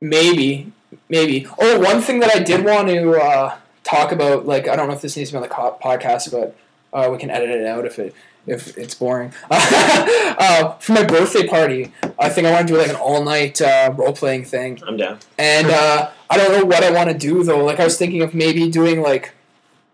[0.01, 0.71] maybe,
[1.09, 1.47] maybe.
[1.59, 4.93] Oh, one thing that I did want to uh, talk about, like I don't know
[4.93, 6.55] if this needs to be on the co- podcast, but
[6.91, 8.15] Uh, we can edit it out if it
[8.47, 9.31] if it's boring.
[9.51, 13.61] uh, for my birthday party, I think I want to do like an all night
[13.61, 15.19] uh, role playing thing, I'm down.
[15.37, 17.63] and uh, I don't know what I want to do though.
[17.63, 19.33] Like I was thinking of maybe doing like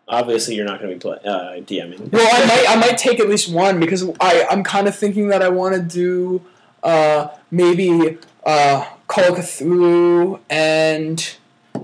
[0.08, 2.12] Obviously, you're not going to be play, uh, DMing.
[2.12, 5.28] well, I might I might take at least one because I I'm kind of thinking
[5.30, 6.42] that I want to do
[6.86, 11.36] uh, maybe uh, Call of Cthulhu and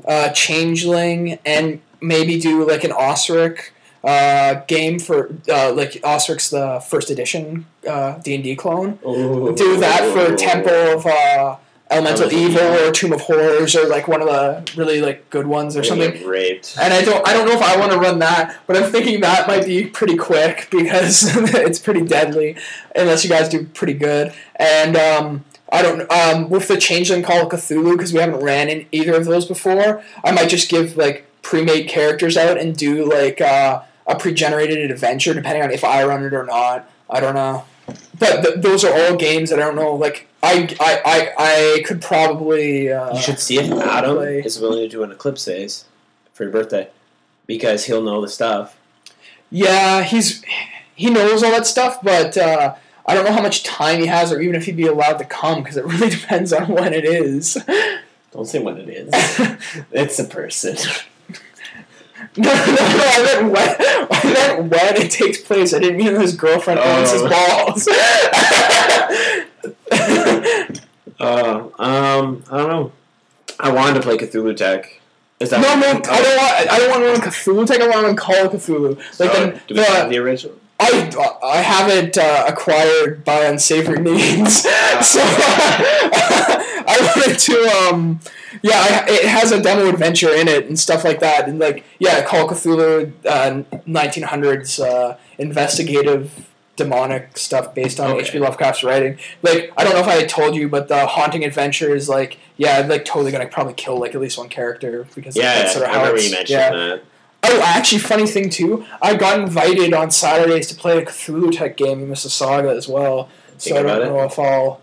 [0.05, 3.73] uh, Changeling and maybe do like an Osric
[4.03, 8.99] uh, game for uh, like Osric's the first edition uh, D and D clone.
[9.05, 9.53] Ooh.
[9.55, 11.57] Do that for Temple of uh,
[11.91, 15.75] Elemental Evil or Tomb of Horrors or like one of the really like good ones
[15.75, 16.25] or something.
[16.25, 16.77] raped.
[16.79, 19.21] And I don't I don't know if I want to run that, but I'm thinking
[19.21, 22.55] that might be pretty quick because it's pretty deadly
[22.95, 24.33] unless you guys do pretty good.
[24.55, 28.69] And um, I don't um, with the Changeling Call of Cthulhu because we haven't ran
[28.69, 30.03] in either of those before.
[30.23, 35.33] I might just give like pre-made characters out and do like uh, a pre-generated adventure
[35.33, 36.89] depending on if I run it or not.
[37.09, 37.65] I don't know.
[38.17, 39.93] But th- those are all games that I don't know.
[39.93, 44.39] Like I I, I, I could probably uh, You should see if Adam play.
[44.39, 45.85] is willing to do an eclipse phase
[46.33, 46.89] for your birthday,
[47.47, 48.77] because he'll know the stuff.
[49.49, 50.43] Yeah, he's
[50.95, 52.75] he knows all that stuff, but uh,
[53.05, 55.25] I don't know how much time he has, or even if he'd be allowed to
[55.25, 57.57] come, because it really depends on when it is.
[58.31, 59.09] Don't say when it is.
[59.91, 60.77] it's a person.
[62.37, 63.75] no, no, no, I meant when.
[64.11, 65.73] I meant when it takes place.
[65.73, 67.87] I didn't mean his girlfriend owns his balls.
[71.19, 72.91] Uh, um, I don't know.
[73.59, 74.99] I wanted to play Cthulhu Tech.
[75.39, 76.71] Is that no, no, I don't want.
[76.71, 77.67] I don't want to run Cthulhu.
[77.67, 77.79] Tech.
[77.79, 78.97] I want to run Call of Cthulhu.
[79.19, 80.55] Like Oh, then, do we have the, the original?
[80.79, 84.69] I I have it uh, acquired by unsavory means, so
[86.87, 88.19] I wanted to um
[88.63, 91.83] yeah I, it has a demo adventure in it and stuff like that and like
[91.99, 96.50] yeah Call of Cthulhu uh, 1900s uh, investigative
[96.83, 98.21] demonic stuff based on Okay.
[98.21, 98.39] H.P.
[98.39, 99.17] Lovecraft's writing.
[99.41, 102.77] Like I don't know if I told you, but the haunting adventure is like yeah
[102.79, 105.85] I'm like totally gonna probably kill like at least one character because Yeah, that's sort
[105.85, 106.71] I of how remember it's you mentioned yeah.
[106.71, 107.03] that.
[107.43, 108.85] Oh, actually, funny thing too.
[109.01, 113.29] I got invited on Saturdays to play a Cthulhu Tech game in Mississauga as well.
[113.57, 114.05] So Think I don't about it?
[114.13, 114.81] know if I'll.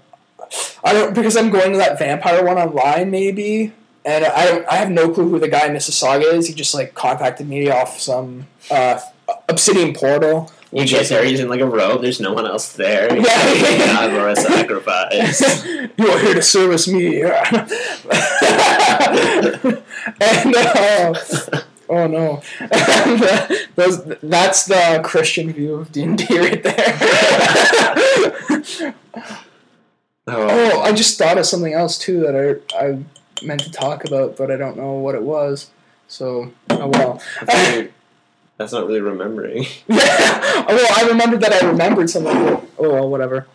[0.82, 3.72] I don't because I'm going to that vampire one online maybe,
[4.04, 4.64] and I.
[4.68, 6.48] I have no clue who the guy in Mississauga is.
[6.48, 8.98] He just like contacted me off some uh,
[9.48, 10.50] Obsidian portal.
[10.72, 12.02] You which get is- there, he's in like a robe.
[12.02, 13.14] There's no one else there.
[13.16, 13.86] Yeah.
[13.86, 15.40] God, or a sacrifice.
[15.96, 17.22] you are here to service me.
[17.22, 17.34] and
[20.54, 21.14] uh,
[21.88, 26.74] oh no, And, uh, those, that's the Christian view of D and D right there.
[30.26, 32.98] oh, I just thought of something else too that I I
[33.42, 35.70] meant to talk about, but I don't know what it was.
[36.08, 37.22] So oh well.
[38.58, 39.64] That's not really remembering.
[39.86, 40.44] Yeah.
[40.68, 42.36] Well, I remembered that I remembered something.
[42.36, 43.46] Oh well, whatever.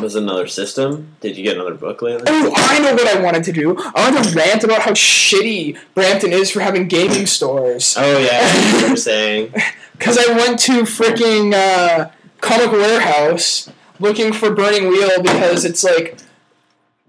[0.00, 1.16] Was another system?
[1.20, 2.24] Did you get another book lately?
[2.28, 3.76] Oh, I know what I wanted to do.
[3.78, 7.96] I wanted to rant about how shitty Brampton is for having gaming stores.
[7.98, 9.54] Oh yeah, you were saying.
[9.98, 16.18] Because I went to freaking uh, Comic Warehouse looking for Burning Wheel because it's like.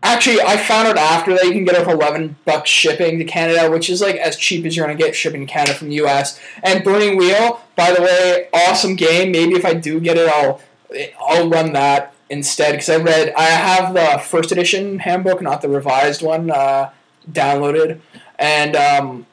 [0.05, 3.23] Actually, I found out after that you can get it for eleven bucks shipping to
[3.25, 5.95] Canada, which is like as cheap as you're gonna get shipping to Canada from the
[5.95, 6.39] U.S.
[6.61, 9.31] And Burning Wheel, by the way, awesome game.
[9.31, 10.61] Maybe if I do get it, I'll
[11.19, 15.69] I'll run that instead because I read I have the first edition handbook, not the
[15.69, 16.89] revised one, uh,
[17.31, 18.01] downloaded,
[18.37, 19.25] and um,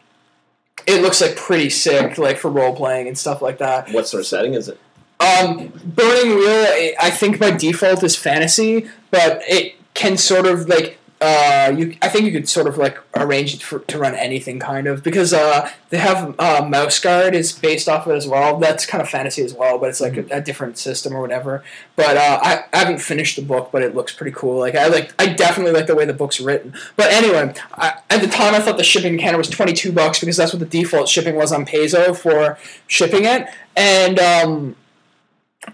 [0.87, 3.91] it looks like pretty sick, like for role playing and stuff like that.
[3.91, 4.79] What sort of setting is it?
[5.19, 10.69] Um, Burning Wheel, I- I think by default is fantasy, but it can sort of
[10.69, 11.95] like uh, you.
[12.01, 15.03] I think you could sort of like arrange it for, to run anything kind of
[15.03, 18.59] because uh, they have uh, Mouse Guard is based off of it as well.
[18.59, 21.63] That's kind of fantasy as well, but it's like a, a different system or whatever.
[21.95, 24.59] But uh, I, I haven't finished the book, but it looks pretty cool.
[24.59, 26.73] Like I like I definitely like the way the book's written.
[26.97, 29.93] But anyway, I, at the time I thought the shipping in Canada was twenty two
[29.93, 34.77] bucks because that's what the default shipping was on Paizo for shipping it, and um,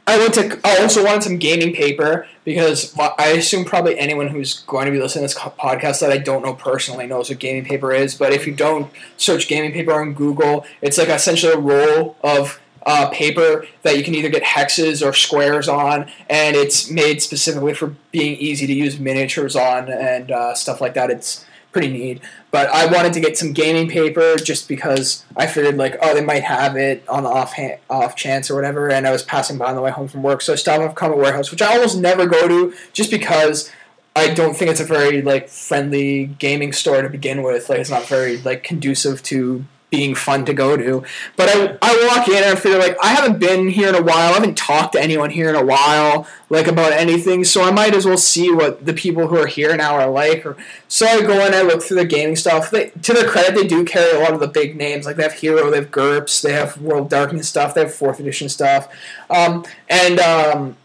[0.07, 0.61] I went to.
[0.65, 4.99] I also wanted some gaming paper because I assume probably anyone who's going to be
[4.99, 8.17] listening to this podcast that I don't know personally knows what gaming paper is.
[8.17, 12.61] But if you don't search gaming paper on Google, it's like essentially a roll of
[12.85, 17.75] uh, paper that you can either get hexes or squares on, and it's made specifically
[17.75, 21.11] for being easy to use miniatures on and uh, stuff like that.
[21.11, 21.46] It's
[21.77, 22.23] pretty neat.
[22.51, 26.25] But I wanted to get some gaming paper just because I figured like, oh, they
[26.25, 27.55] might have it on the off
[27.91, 28.91] off chance or whatever.
[28.91, 30.95] And I was passing by on the way home from work, so I stopped off
[30.95, 33.71] Comic Warehouse, which I almost never go to, just because
[34.15, 37.69] I don't think it's a very like friendly gaming store to begin with.
[37.69, 41.05] Like, it's not very like conducive to being fun to go to.
[41.37, 44.03] But I, I walk in and I feel like I haven't been here in a
[44.03, 44.31] while.
[44.31, 47.45] I haven't talked to anyone here in a while, like about anything.
[47.45, 50.45] So I might as well see what the people who are here now are like.
[50.89, 52.71] So I go in, I look through the gaming stuff.
[52.71, 55.07] They, to their credit, they do carry a lot of the big names.
[55.07, 58.19] Like they have Hero, they have GURPS, they have World Darkness stuff, they have Fourth
[58.21, 58.93] Edition stuff,
[59.31, 60.19] um, and.
[60.21, 60.77] Um,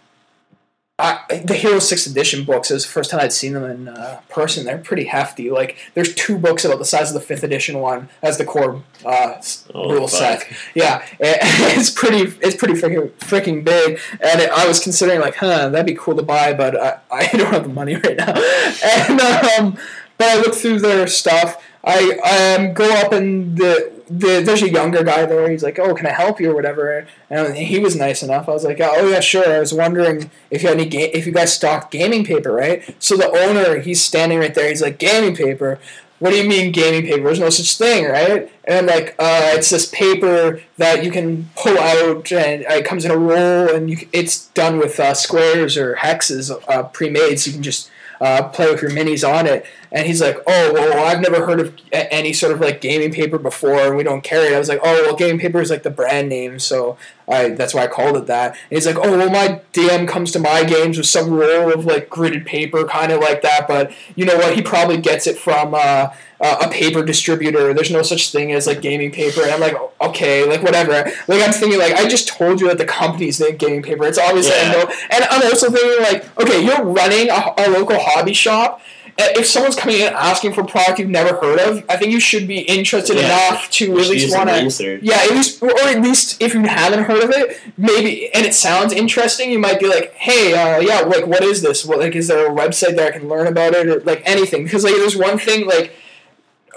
[1.01, 4.21] I, the Hero Sixth Edition books is the first time I'd seen them in uh,
[4.29, 4.65] person.
[4.65, 5.49] They're pretty hefty.
[5.49, 8.83] Like there's two books about the size of the Fifth Edition one as the core
[9.05, 9.41] uh,
[9.73, 10.41] Oh, rule fuck.
[10.43, 10.47] set.
[10.75, 12.37] Yeah, it's pretty.
[12.41, 13.99] It's pretty freaking freaking big.
[14.19, 17.27] And it, I was considering like, huh, that'd be cool to buy, but I, I
[17.27, 18.33] don't have the money right now.
[18.83, 19.77] And um,
[20.17, 21.63] but I looked through their stuff.
[21.83, 25.49] I um, go up and the, the there's a younger guy there.
[25.49, 28.47] He's like, "Oh, can I help you or whatever?" And he was nice enough.
[28.47, 31.25] I was like, "Oh yeah, sure." I was wondering if you had any ga- if
[31.25, 32.95] you guys stock gaming paper, right?
[32.99, 34.69] So the owner, he's standing right there.
[34.69, 35.79] He's like, "Gaming paper."
[36.19, 37.23] What do you mean gaming paper?
[37.23, 38.51] There's no such thing, right?
[38.65, 43.05] And I'm like, uh, it's this paper that you can pull out, and it comes
[43.05, 47.47] in a roll, and you, it's done with uh, squares or hexes uh, pre-made, so
[47.47, 47.89] you can just
[48.21, 49.65] uh, play with your minis on it.
[49.91, 53.37] And he's like, oh, well, I've never heard of any sort of like gaming paper
[53.37, 54.55] before, and we don't carry it.
[54.55, 56.97] I was like, oh, well, gaming paper is like the brand name, so
[57.31, 58.51] I that's why I called it that.
[58.51, 61.85] And he's like, oh, well, my DM comes to my games with some roll of
[61.85, 64.55] like gridded paper, kind of like that, but you know what?
[64.55, 66.09] He probably gets it from uh,
[66.39, 67.73] uh, a paper distributor.
[67.73, 69.41] There's no such thing as like gaming paper.
[69.43, 70.91] And I'm like, okay, like whatever.
[71.27, 74.05] Like I'm thinking, like I just told you that the company's name gaming paper.
[74.05, 74.71] It's obviously Yeah.
[74.71, 74.93] no.
[75.11, 78.81] And I'm also thinking, like, okay, you're running a, a local hobby shop.
[79.19, 82.11] Uh, If someone's coming in asking for a product you've never heard of, I think
[82.11, 83.25] you should be interested Yeah.
[83.25, 84.99] enough to at least want to.
[85.01, 88.53] Yeah, at least, or at least if you haven't heard of it, maybe, and it
[88.53, 91.85] sounds interesting, you might be like, hey, uh, yeah, like, what is this?
[91.85, 94.63] What, like, is there a website that I can learn about it, or like anything?
[94.63, 95.93] Because like, there's one thing like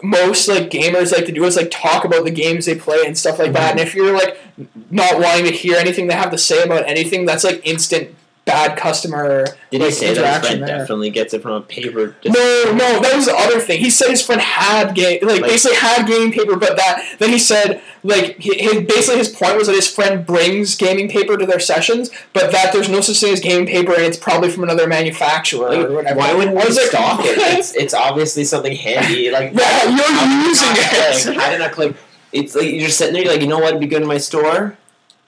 [0.02, 3.16] most like gamers like to do is like talk about the games they play and
[3.16, 3.70] stuff like that.
[3.70, 4.36] And if you're like
[4.90, 8.14] not wanting to hear anything they have to say about anything, that's like instant
[8.44, 10.78] bad customer Did like, he say that his interaction friend there.
[10.78, 12.14] definitely gets it from a paper?
[12.26, 12.32] No,
[12.72, 13.80] no, that was the other thing.
[13.80, 17.30] He said his friend had game, like, Like- basically had gaming paper, but that then
[17.30, 21.46] he said like his, basically his point was that his friend brings gaming paper to
[21.46, 24.62] their sessions, but that there's no such thing as gaming paper, and it's probably from
[24.64, 26.18] another manufacturer Like, or whatever.
[26.18, 27.38] why wouldn't I was like, stock it?
[27.58, 29.30] It's, it's obviously something handy.
[29.34, 31.22] Like Yeah, you're using it.
[31.24, 31.36] Click?
[31.38, 31.96] How did not click?
[32.32, 33.22] It's like you're just sitting there.
[33.22, 34.76] You're like, you know what would be good in my store?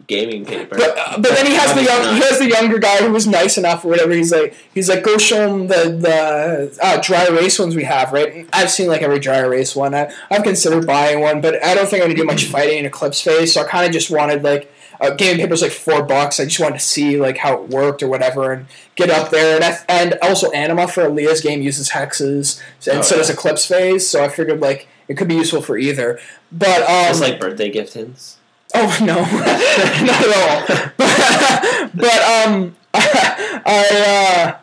[0.07, 0.76] Gaming paper.
[0.76, 3.26] But, uh, but then he has the young, he has the younger guy who was
[3.26, 4.12] nice enough or whatever.
[4.12, 8.12] He's like he's like go show him the the uh, dry erase ones we have,
[8.12, 8.32] right?
[8.32, 9.94] And I've seen like every dry erase one.
[9.94, 12.86] I, I've considered buying one, but I don't think I'm gonna do much fighting in
[12.86, 13.52] Eclipse phase.
[13.52, 16.38] So I kind of just wanted like uh, gaming paper paper's like four bucks.
[16.40, 19.57] I just wanted to see like how it worked or whatever and get up there.
[19.57, 23.22] And I, and also Anima for Aaliyah's game uses hexes and Oh, so yeah.
[23.22, 24.09] does Eclipse phase.
[24.09, 26.18] So I figured like it could be useful for either.
[26.52, 28.36] But um, Just like birthday gift hints.
[28.74, 29.14] Oh no,
[30.06, 30.92] not at all.
[31.96, 34.58] But, um, I uh,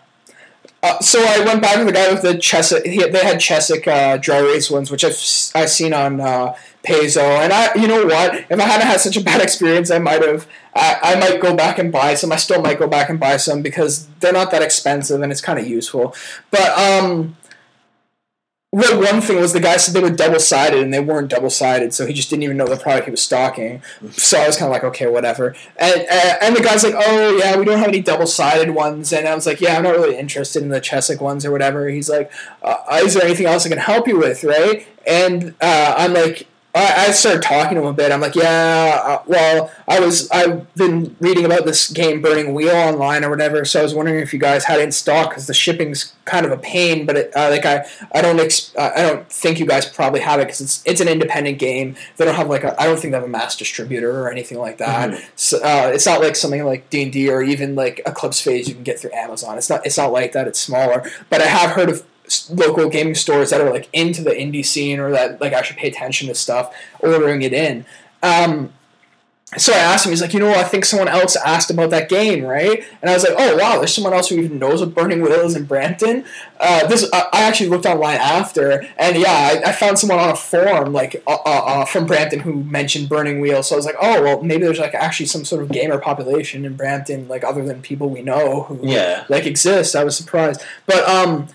[0.84, 2.88] uh, so I went back to the guy with the Chessex.
[2.88, 5.18] He, they had Chessex uh, dry erase ones, which I've
[5.56, 8.36] I've seen on uh, Paizo, and I you know what?
[8.36, 10.46] If I hadn't had such a bad experience, I might have.
[10.76, 12.32] I, I might go back and buy some.
[12.34, 15.42] I still might go back and buy some because they're not that expensive and it's
[15.42, 16.14] kind of useful.
[16.52, 17.38] But um.
[18.74, 21.52] Well, one thing was the guy said they were double sided and they weren't double
[21.52, 23.84] sided, so he just didn't even know the product he was stocking.
[24.14, 25.56] So I was kind of like, okay, whatever.
[25.78, 29.14] And uh, and the guy's like, oh yeah, we don't have any double sided ones.
[29.14, 31.88] And I was like, yeah, I'm not really interested in the Chessex ones or whatever.
[31.88, 32.32] He's like,
[32.64, 34.88] uh, is there anything else I can help you with, right?
[35.06, 36.48] And uh, I'm like.
[36.76, 38.12] I I started talking to him a bit.
[38.12, 42.76] I'm like, yeah, uh, well, I was I've been reading about this game Burning Wheel
[42.76, 45.48] online or whatever, so I was wondering if you guys had it in stock because
[45.48, 47.06] the shipping's kind of a pain.
[47.06, 50.40] But it, uh, like I I don't ex- I don't think you guys probably have
[50.40, 51.96] it because it's it's an independent game.
[52.18, 54.58] They don't have like a I don't think they have a mass distributor or anything
[54.58, 55.22] like that.
[55.36, 58.68] So, uh, it's not like something like D and D or even like Eclipse Phase
[58.68, 59.58] you can get through Amazon.
[59.58, 60.48] It's not it's not like that.
[60.48, 61.04] It's smaller.
[61.30, 62.04] But I have heard of
[62.50, 65.90] local gaming stores that are like into the indie scene or that like actually pay
[65.90, 67.86] attention to stuff ordering it in.
[68.22, 68.72] Um,
[69.56, 72.10] so I asked him, he's like, you know, I think someone else asked about that
[72.10, 72.84] game, right?
[73.04, 75.42] And I was like, oh wow, there's someone else who even knows what Burning Wheel
[75.42, 76.26] is in Brampton.
[76.60, 80.36] Uh, this I actually looked online after, and yeah, I, I found someone on a
[80.36, 83.62] forum like uh, uh, uh, from Brampton who mentioned Burning Wheel.
[83.62, 86.66] So I was like, oh well, maybe there's like actually some sort of gamer population
[86.66, 89.26] in Brampton, like other than people we know who Yeah.
[89.30, 89.96] like exist.
[89.96, 91.48] I was surprised, but um,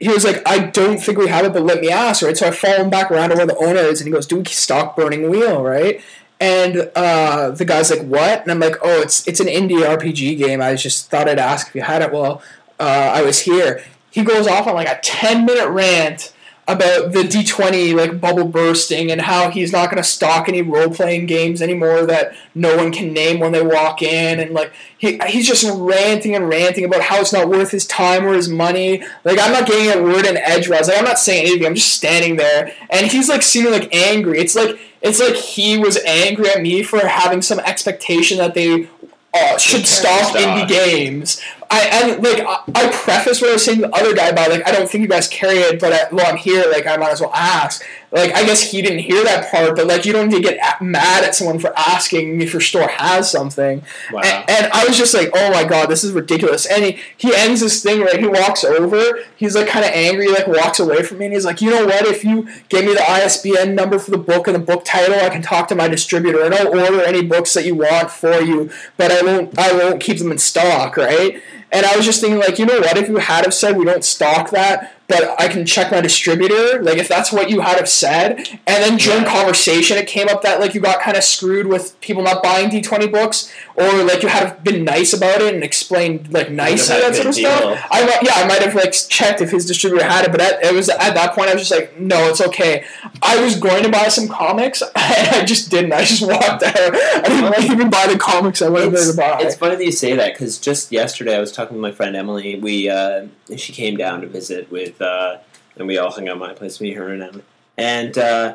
[0.00, 2.36] he was like, I don't think we have it, but let me ask, right?
[2.36, 4.38] So I follow him back around to where the owner is, and he goes, Do
[4.38, 6.00] we stock Burning Wheel, right?
[6.40, 10.38] And uh, the guy's like, "What?" And I'm like, "Oh, it's it's an indie RPG
[10.38, 10.62] game.
[10.62, 12.40] I just thought I'd ask if you had it." Well,
[12.78, 13.84] uh, I was here.
[14.10, 16.32] He goes off on like a ten minute rant
[16.74, 20.88] about the D20 like bubble bursting and how he's not going to stock any role
[20.88, 25.18] playing games anymore that no one can name when they walk in and like he,
[25.26, 29.02] he's just ranting and ranting about how it's not worth his time or his money.
[29.24, 30.88] Like I'm not getting a word in edgewise.
[30.88, 31.66] Like I'm not saying anything.
[31.66, 34.38] I'm just standing there and he's like seeming like angry.
[34.38, 38.88] It's like it's like he was angry at me for having some expectation that they
[39.32, 41.40] uh, should stock indie games.
[41.70, 44.50] I and like I, I preface what I was saying to the other guy about
[44.50, 46.86] like I don't think you guys carry it, but uh, I, while I'm here, like
[46.86, 47.82] I might as well ask.
[48.12, 50.82] Like I guess he didn't hear that part, but like you don't need to get
[50.82, 53.84] mad at someone for asking if your store has something.
[54.12, 54.22] Wow.
[54.24, 56.66] And, and I was just like, oh my god, this is ridiculous.
[56.66, 58.18] And he, he ends this thing right.
[58.18, 59.20] He walks over.
[59.36, 61.86] He's like kind of angry, like walks away from me, and he's like, you know
[61.86, 62.04] what?
[62.04, 65.28] If you give me the ISBN number for the book and the book title, I
[65.28, 68.70] can talk to my distributor and I'll order any books that you want for you,
[68.96, 71.40] but I won't I won't keep them in stock, right?
[71.72, 72.96] And I was just thinking, like, you know what?
[72.96, 76.80] If you had have said we don't stock that, but I can check my distributor,
[76.82, 80.42] like, if that's what you had have said, and then during conversation it came up
[80.42, 84.02] that like you got kind of screwed with people not buying D twenty books, or
[84.04, 87.26] like you had been nice about it and explained like nicely had a that sort
[87.28, 87.50] of deal.
[87.50, 87.86] stuff.
[87.90, 90.64] I might- yeah, I might have like checked if his distributor had it, but at,
[90.64, 92.84] it was at that point I was just like, no, it's okay.
[93.22, 95.92] I was going to buy some comics, and I just didn't.
[95.92, 96.76] I just walked out.
[96.76, 97.22] I
[97.60, 99.38] didn't even buy the comics I wanted It's, to buy.
[99.40, 102.14] it's funny that you say that because just yesterday I was talking with my friend
[102.16, 102.58] Emily.
[102.60, 105.38] We uh, she came down to visit with, uh,
[105.76, 106.80] and we all hung out at my place.
[106.80, 107.44] Me, her, and Emily,
[107.76, 108.54] and uh,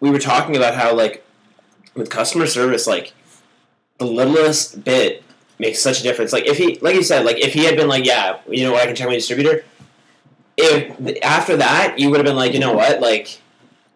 [0.00, 1.24] we were talking about how like
[1.94, 3.12] with customer service, like
[3.98, 5.22] the littlest bit
[5.58, 6.32] makes such a difference.
[6.32, 8.72] Like if he, like you said, like if he had been like, yeah, you know
[8.72, 9.64] what, I can check my distributor.
[10.56, 13.40] If after that you would have been like, you know what, like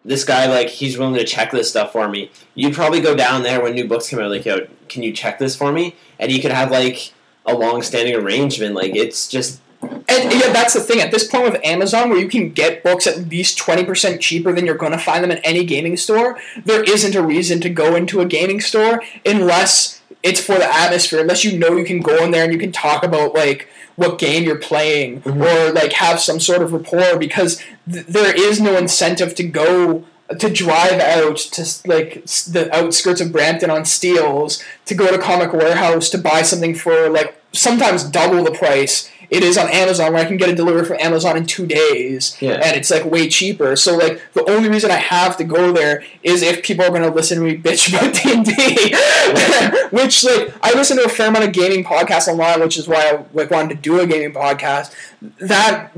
[0.05, 2.31] this guy like he's willing to check this stuff for me.
[2.55, 5.39] You'd probably go down there when new books come out, like, yo, can you check
[5.39, 5.95] this for me?
[6.19, 7.13] And you could have like
[7.45, 8.75] a long standing arrangement.
[8.75, 9.61] Like it's just
[10.07, 11.01] And yeah, that's the thing.
[11.01, 14.51] At this point with Amazon, where you can get books at least twenty percent cheaper
[14.53, 17.69] than you're going to find them in any gaming store, there isn't a reason to
[17.69, 21.21] go into a gaming store unless it's for the atmosphere.
[21.21, 24.17] Unless you know you can go in there and you can talk about like what
[24.17, 25.41] game you're playing mm-hmm.
[25.41, 30.03] or like have some sort of rapport because th- there is no incentive to go
[30.39, 35.53] to drive out to like the outskirts of Brampton on Steeles to go to Comic
[35.53, 40.21] Warehouse to buy something for like sometimes double the price it is on Amazon where
[40.21, 42.53] I can get it delivered from Amazon in two days Yeah.
[42.63, 43.75] and it's like way cheaper.
[43.75, 47.13] So like the only reason I have to go there is if people are gonna
[47.13, 51.27] listen to me bitch about D and D, which like I listen to a fair
[51.29, 54.33] amount of gaming podcasts online, which is why I like wanted to do a gaming
[54.33, 54.93] podcast.
[55.39, 55.89] That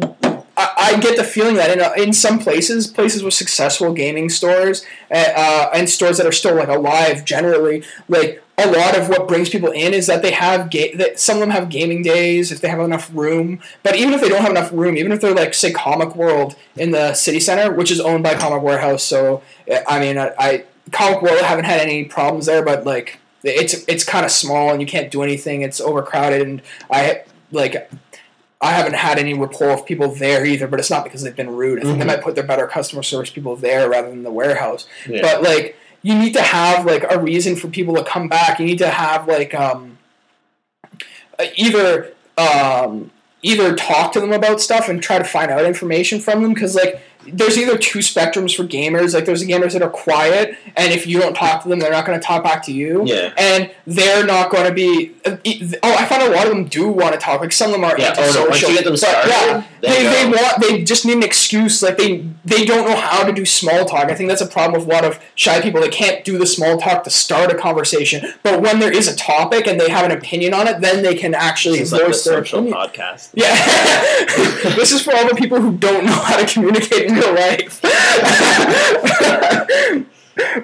[0.94, 4.86] I, get the feeling that in, a, in some places, places with successful gaming stores
[5.12, 9.28] uh, uh, and stores that are still like alive, generally, like a lot of what
[9.28, 12.52] brings people in is that they have ga- that some of them have gaming days
[12.52, 13.60] if they have enough room.
[13.84, 16.56] But even if they don't have enough room, even if they're like say Comic World
[16.76, 20.34] in the city center, which is owned by Comic Warehouse, so uh, I mean, I,
[20.40, 24.72] I Comic World haven't had any problems there, but like it's it's kind of small
[24.72, 25.62] and you can't do anything.
[25.62, 27.90] It's overcrowded, and I like
[28.66, 31.56] I haven't had any rapport with people there either, but it's not because they've been
[31.56, 31.80] rude.
[31.80, 32.08] I think they Mhm.
[32.08, 34.88] might put their better customer service people there rather than the warehouse.
[35.08, 35.22] Yeah.
[35.22, 38.60] But like you need to have like a reason for people to come back.
[38.60, 39.98] You need to have like um
[41.58, 43.12] either um
[43.42, 46.76] either talk to them about stuff and try to find out information from them because
[46.76, 49.14] like there's either two spectrums for gamers.
[49.14, 51.92] Like there's the gamers that are quiet and if you don't talk to them they're
[51.92, 53.04] not going to talk back to you.
[53.06, 53.34] Yeah.
[53.38, 57.14] and they're not going to be oh i find a lot of them do want
[57.14, 57.42] to talk.
[57.42, 60.04] Like some of them are Yeah, oh, no, once you get them started, yeah they
[60.04, 61.84] they, want they just need an excuse.
[61.84, 64.06] Like they they don't know how to do small talk.
[64.10, 65.80] I think that's a problem with a lot of shy people.
[65.82, 69.16] They can't do the small talk to start a conversation but when there is a
[69.16, 72.06] topic and they have an opinion on it then they can actually It's like the
[72.06, 72.78] their social opinion.
[72.80, 73.30] podcast.
[73.34, 73.56] yeah,
[74.76, 77.82] this is for all the people who don't know how to communicate life.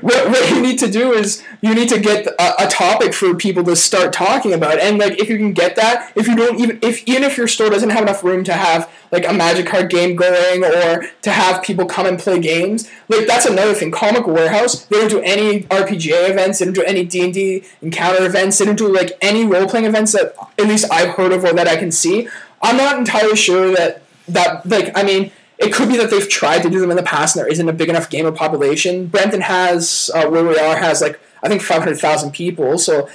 [0.02, 3.34] what, what you need to do is you need to get a, a topic for
[3.36, 6.60] people to start talking about, and like if you can get that, if you don't
[6.60, 9.66] even if even if your store doesn't have enough room to have like a magic
[9.66, 13.92] card game going or to have people come and play games, like that's another thing.
[13.92, 17.64] Comic Warehouse they don't do any RPG events, they don't do any D and D
[17.82, 21.32] encounter events, they don't do like any role playing events that at least I've heard
[21.32, 22.28] of or that I can see.
[22.62, 25.32] I'm not entirely sure that that like I mean
[25.62, 27.68] it could be that they've tried to do them in the past and there isn't
[27.70, 29.08] a big enough gamer population.
[29.08, 33.10] Brampton has uh, where we are has like I think five hundred thousand people, so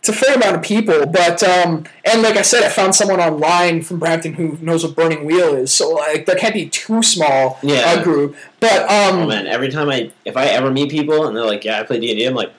[0.00, 1.04] it's a fair amount of people.
[1.06, 4.96] But um, and like I said, I found someone online from Brampton who knows what
[4.96, 8.00] Burning Wheel is, so like there can't be too small Yeah.
[8.00, 8.34] a group.
[8.60, 11.64] But um, Oh man, every time I if I ever meet people and they're like,
[11.64, 12.52] "Yeah, I play D and D," I'm like,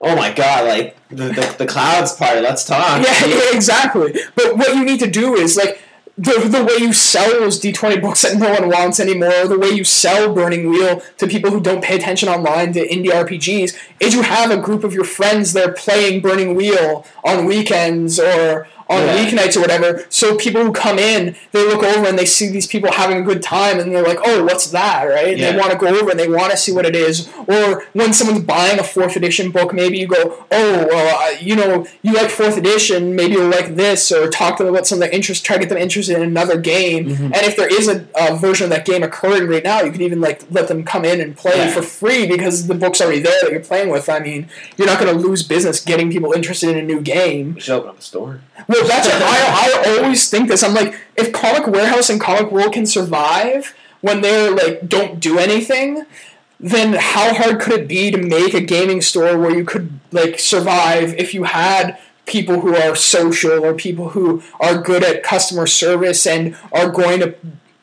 [0.00, 2.40] "Oh my god!" Like the, the, the clouds party.
[2.40, 3.02] Let's talk.
[3.04, 4.14] Yeah, yeah, exactly.
[4.36, 5.80] But what you need to do is like
[6.16, 9.70] the, the way you sell those D20 books that no one wants anymore, the way
[9.70, 14.14] you sell Burning Wheel to people who don't pay attention online to indie RPGs, is
[14.14, 18.98] you have a group of your friends there playing Burning Wheel on weekends or on
[19.00, 19.16] Yeah.
[19.24, 20.04] weeknights or whatever.
[20.08, 23.22] So people who come in, they look over and they see these people having a
[23.22, 25.36] good time, and they're like, "Oh, what's that?" Right?
[25.36, 25.52] Yeah.
[25.52, 27.28] They want to go over and they want to see what it is.
[27.46, 31.86] Or when someone's buying a fourth edition book, maybe you go, "Oh, well, you know,
[32.02, 35.00] you like fourth edition, maybe you'll like this," or talk to them about some of
[35.00, 37.06] their interests, try to get them interested in another game.
[37.08, 37.24] Mm-hmm.
[37.24, 40.02] And if there is a, a version of that game occurring right now, you can
[40.02, 41.70] even like let them come in and play Yeah.
[41.70, 44.08] for free because the book's already there that you're playing with.
[44.08, 47.54] I mean, you're not going to lose business getting people interested in a new game.
[47.54, 48.40] We should open up a store.
[48.74, 50.62] Well, that's I, I always think this.
[50.62, 55.38] I'm like, if Comic Warehouse and Comic World can survive when they're like don't do
[55.38, 56.04] anything,
[56.58, 60.38] then how hard could it be to make a gaming store where you could like
[60.38, 65.66] survive if you had people who are social or people who are good at customer
[65.66, 67.34] service and are going to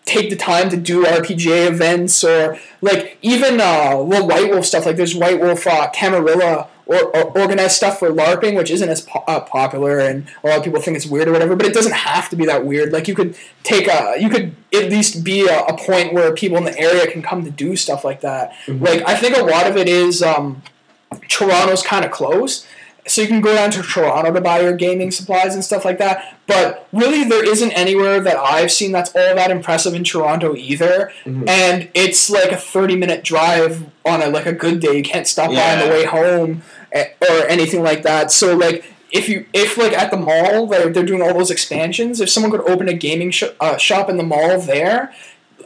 [0.05, 4.85] take the time to do RPGA events or like even uh, well White Wolf stuff
[4.85, 9.01] like there's White Wolf uh, Camarilla or, or organized stuff for LARPing which isn't as
[9.01, 11.73] po- uh, popular and a lot of people think it's weird or whatever but it
[11.73, 15.23] doesn't have to be that weird like you could take a you could at least
[15.23, 18.21] be a, a point where people in the area can come to do stuff like
[18.21, 20.61] that like I think a lot of it is um,
[21.27, 22.65] Toronto's kind of close
[23.07, 25.97] so you can go down to Toronto to buy your gaming supplies and stuff like
[25.97, 26.37] that.
[26.45, 31.11] But really, there isn't anywhere that I've seen that's all that impressive in Toronto either.
[31.25, 31.49] Mhm.
[31.49, 34.95] And it's like a thirty minute drive on a like a good day.
[34.97, 36.61] You can't stop by on the way home
[36.93, 38.31] or anything like that.
[38.31, 38.85] So like.
[39.13, 42.49] If you if like at the mall they're, they're doing all those expansions, if someone
[42.49, 45.13] could open a gaming sh- uh, shop in the mall there,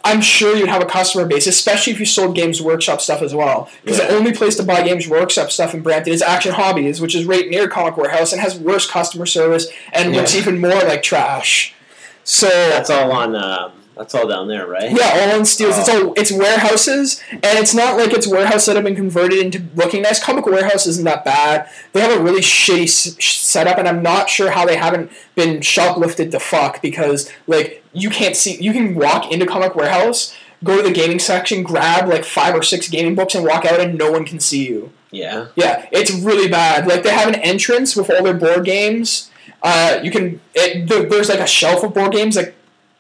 [0.03, 3.36] I'm sure you'd have a customer base, especially if you sold Games Workshop stuff as
[3.36, 3.69] well.
[3.84, 4.07] Because Yeah.
[4.07, 7.26] the only place to buy Games Workshop stuff in Brampton is Action Hobbies, which is
[7.26, 11.76] right near Comic Warehouse and has worse customer service and looks even more like trash.
[12.23, 13.36] So That's all on.
[13.36, 14.91] Um, that's all down there, right?
[14.91, 15.78] yeah, all on Steeles.
[15.78, 16.08] It's Oh.
[16.08, 20.02] all it's warehouses, and it's not like it's warehouses that have been converted into looking
[20.02, 20.22] nice.
[20.24, 21.68] Comic Warehouse isn't that bad.
[21.93, 25.60] They have a really shitty s- setup, and I'm not sure how they haven't been
[25.62, 28.56] shoplifted to fuck because like you can't see.
[28.62, 30.34] You can walk into Comic Warehouse,
[30.64, 33.80] go to the gaming section, grab like five or six gaming books, and walk out,
[33.80, 34.91] and no one can see you.
[35.12, 35.46] Yeah.
[35.56, 36.88] Yeah, it's really bad.
[36.88, 39.30] Like they have an entrance with all their board games.
[39.64, 42.54] Uh, you can it, there- there's like a shelf of board games that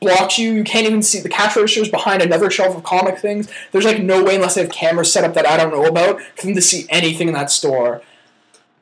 [0.05, 0.53] blocks you.
[0.53, 3.49] You can't even see the cash registers behind another shelf of comic things.
[3.71, 6.21] There's like no way unless they have cameras set up that I don't know about
[6.21, 8.01] for them to see anything in that store.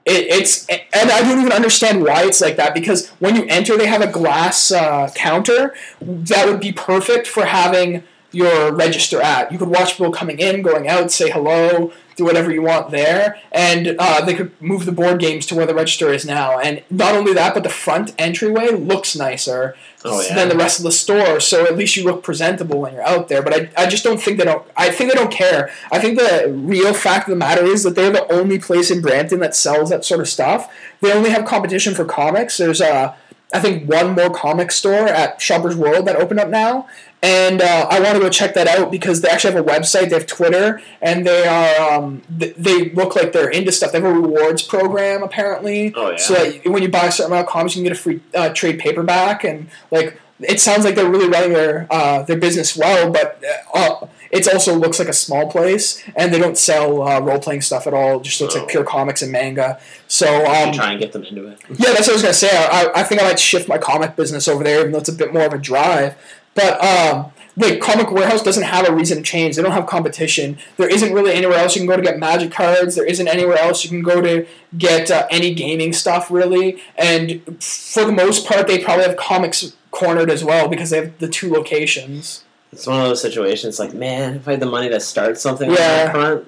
[0.06, 3.78] It, it's and I don't even understand why it's like that because when you enter,
[3.78, 8.04] they have a glass uh, counter that would be perfect for having
[8.34, 9.52] your register at.
[9.52, 13.40] You could watch people coming in, going out, say hello, do whatever you want there,
[13.52, 16.60] and uh, they could move the board games to where the register is now.
[16.60, 19.76] And not only that, but the front entryway looks nicer
[20.06, 20.36] Oh, yeah.
[20.36, 21.40] than the rest of the store.
[21.40, 23.42] So at least you look presentable when you're out there.
[23.42, 24.68] But I, I just don't think they don't.
[24.76, 25.72] I think they don't care.
[25.94, 29.02] I think the real fact of the matter is that they're the only place in
[29.02, 30.70] Brampton that sells that sort of stuff.
[31.00, 32.58] They only have competition for comics.
[32.58, 33.16] There's a
[33.54, 36.88] I think one more comic store at Shoppers World that opened up now,
[37.22, 40.10] and uh, I want to go check that out because they actually have a website,
[40.10, 43.92] they have Twitter, and they are um, th- they look like they're into stuff.
[43.92, 46.18] They have a rewards program apparently, Oh, yeah.
[46.18, 48.22] so that when you buy a certain amount of comics, you can get a free
[48.36, 52.76] uh, trade paperback, and like it sounds like they're really running their uh, their business
[52.76, 53.42] well, but
[53.74, 57.62] uh, it also looks like a small place, and they don't sell uh, role playing
[57.62, 58.18] stuff at all.
[58.20, 58.60] It just looks Oh.
[58.60, 59.80] like pure comics and manga.
[60.08, 61.60] So um, try and get them into it.
[61.70, 62.50] yeah, that's what I was gonna say.
[62.52, 65.14] I, I think I might shift my comic business over there, even though it's a
[65.14, 66.16] bit more of a drive.
[66.56, 69.56] But um, like Comic Warehouse doesn't have a reason to change.
[69.56, 70.58] They don't have competition.
[70.78, 72.96] There isn't really anywhere else you can go to get Magic cards.
[72.96, 74.46] There isn't anywhere else you can go to
[74.78, 76.80] get uh, any gaming stuff really.
[76.96, 81.18] And for the most part, they probably have comics cornered as well because they have
[81.20, 82.44] the two locations.
[82.74, 85.72] It's one of those situations like, man, if I had the money to start something
[85.72, 86.12] Yeah.
[86.12, 86.48] front,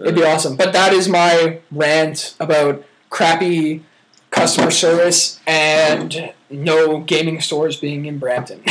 [0.00, 0.56] It'd be awesome.
[0.56, 3.84] But that is my rant about crappy
[4.30, 8.60] customer service and no gaming stores being in Brampton.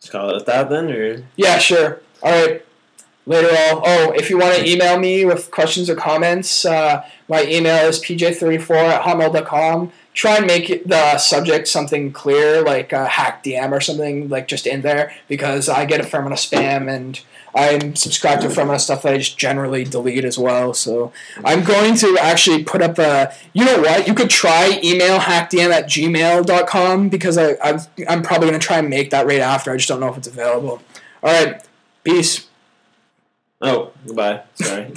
[0.00, 2.00] Just call it that then, or yeah, sure.
[2.22, 2.64] All right.
[3.26, 3.82] Later all.
[3.84, 8.00] Oh, if you want to email me with questions or comments, uh, my email is
[8.00, 9.92] pj34 at hotmail.com.
[10.18, 14.66] Try and make the subject something clear, like uh, hack DM or something, like just
[14.66, 17.20] in there, because I get a fair amount of spam and
[17.54, 20.74] I'm subscribed to a fair amount of stuff that I just generally delete as well.
[20.74, 21.12] So
[21.44, 23.32] I'm going to actually put up a.
[23.52, 24.08] You know what?
[24.08, 27.78] You could try email hackdm at gmail.com because I, I'm,
[28.08, 29.70] I'm probably going to try and make that right after.
[29.70, 30.82] I just don't know if it's available.
[31.22, 31.62] All right.
[32.02, 32.48] Peace.
[33.60, 34.42] oh, goodbye.
[34.56, 34.90] Sorry.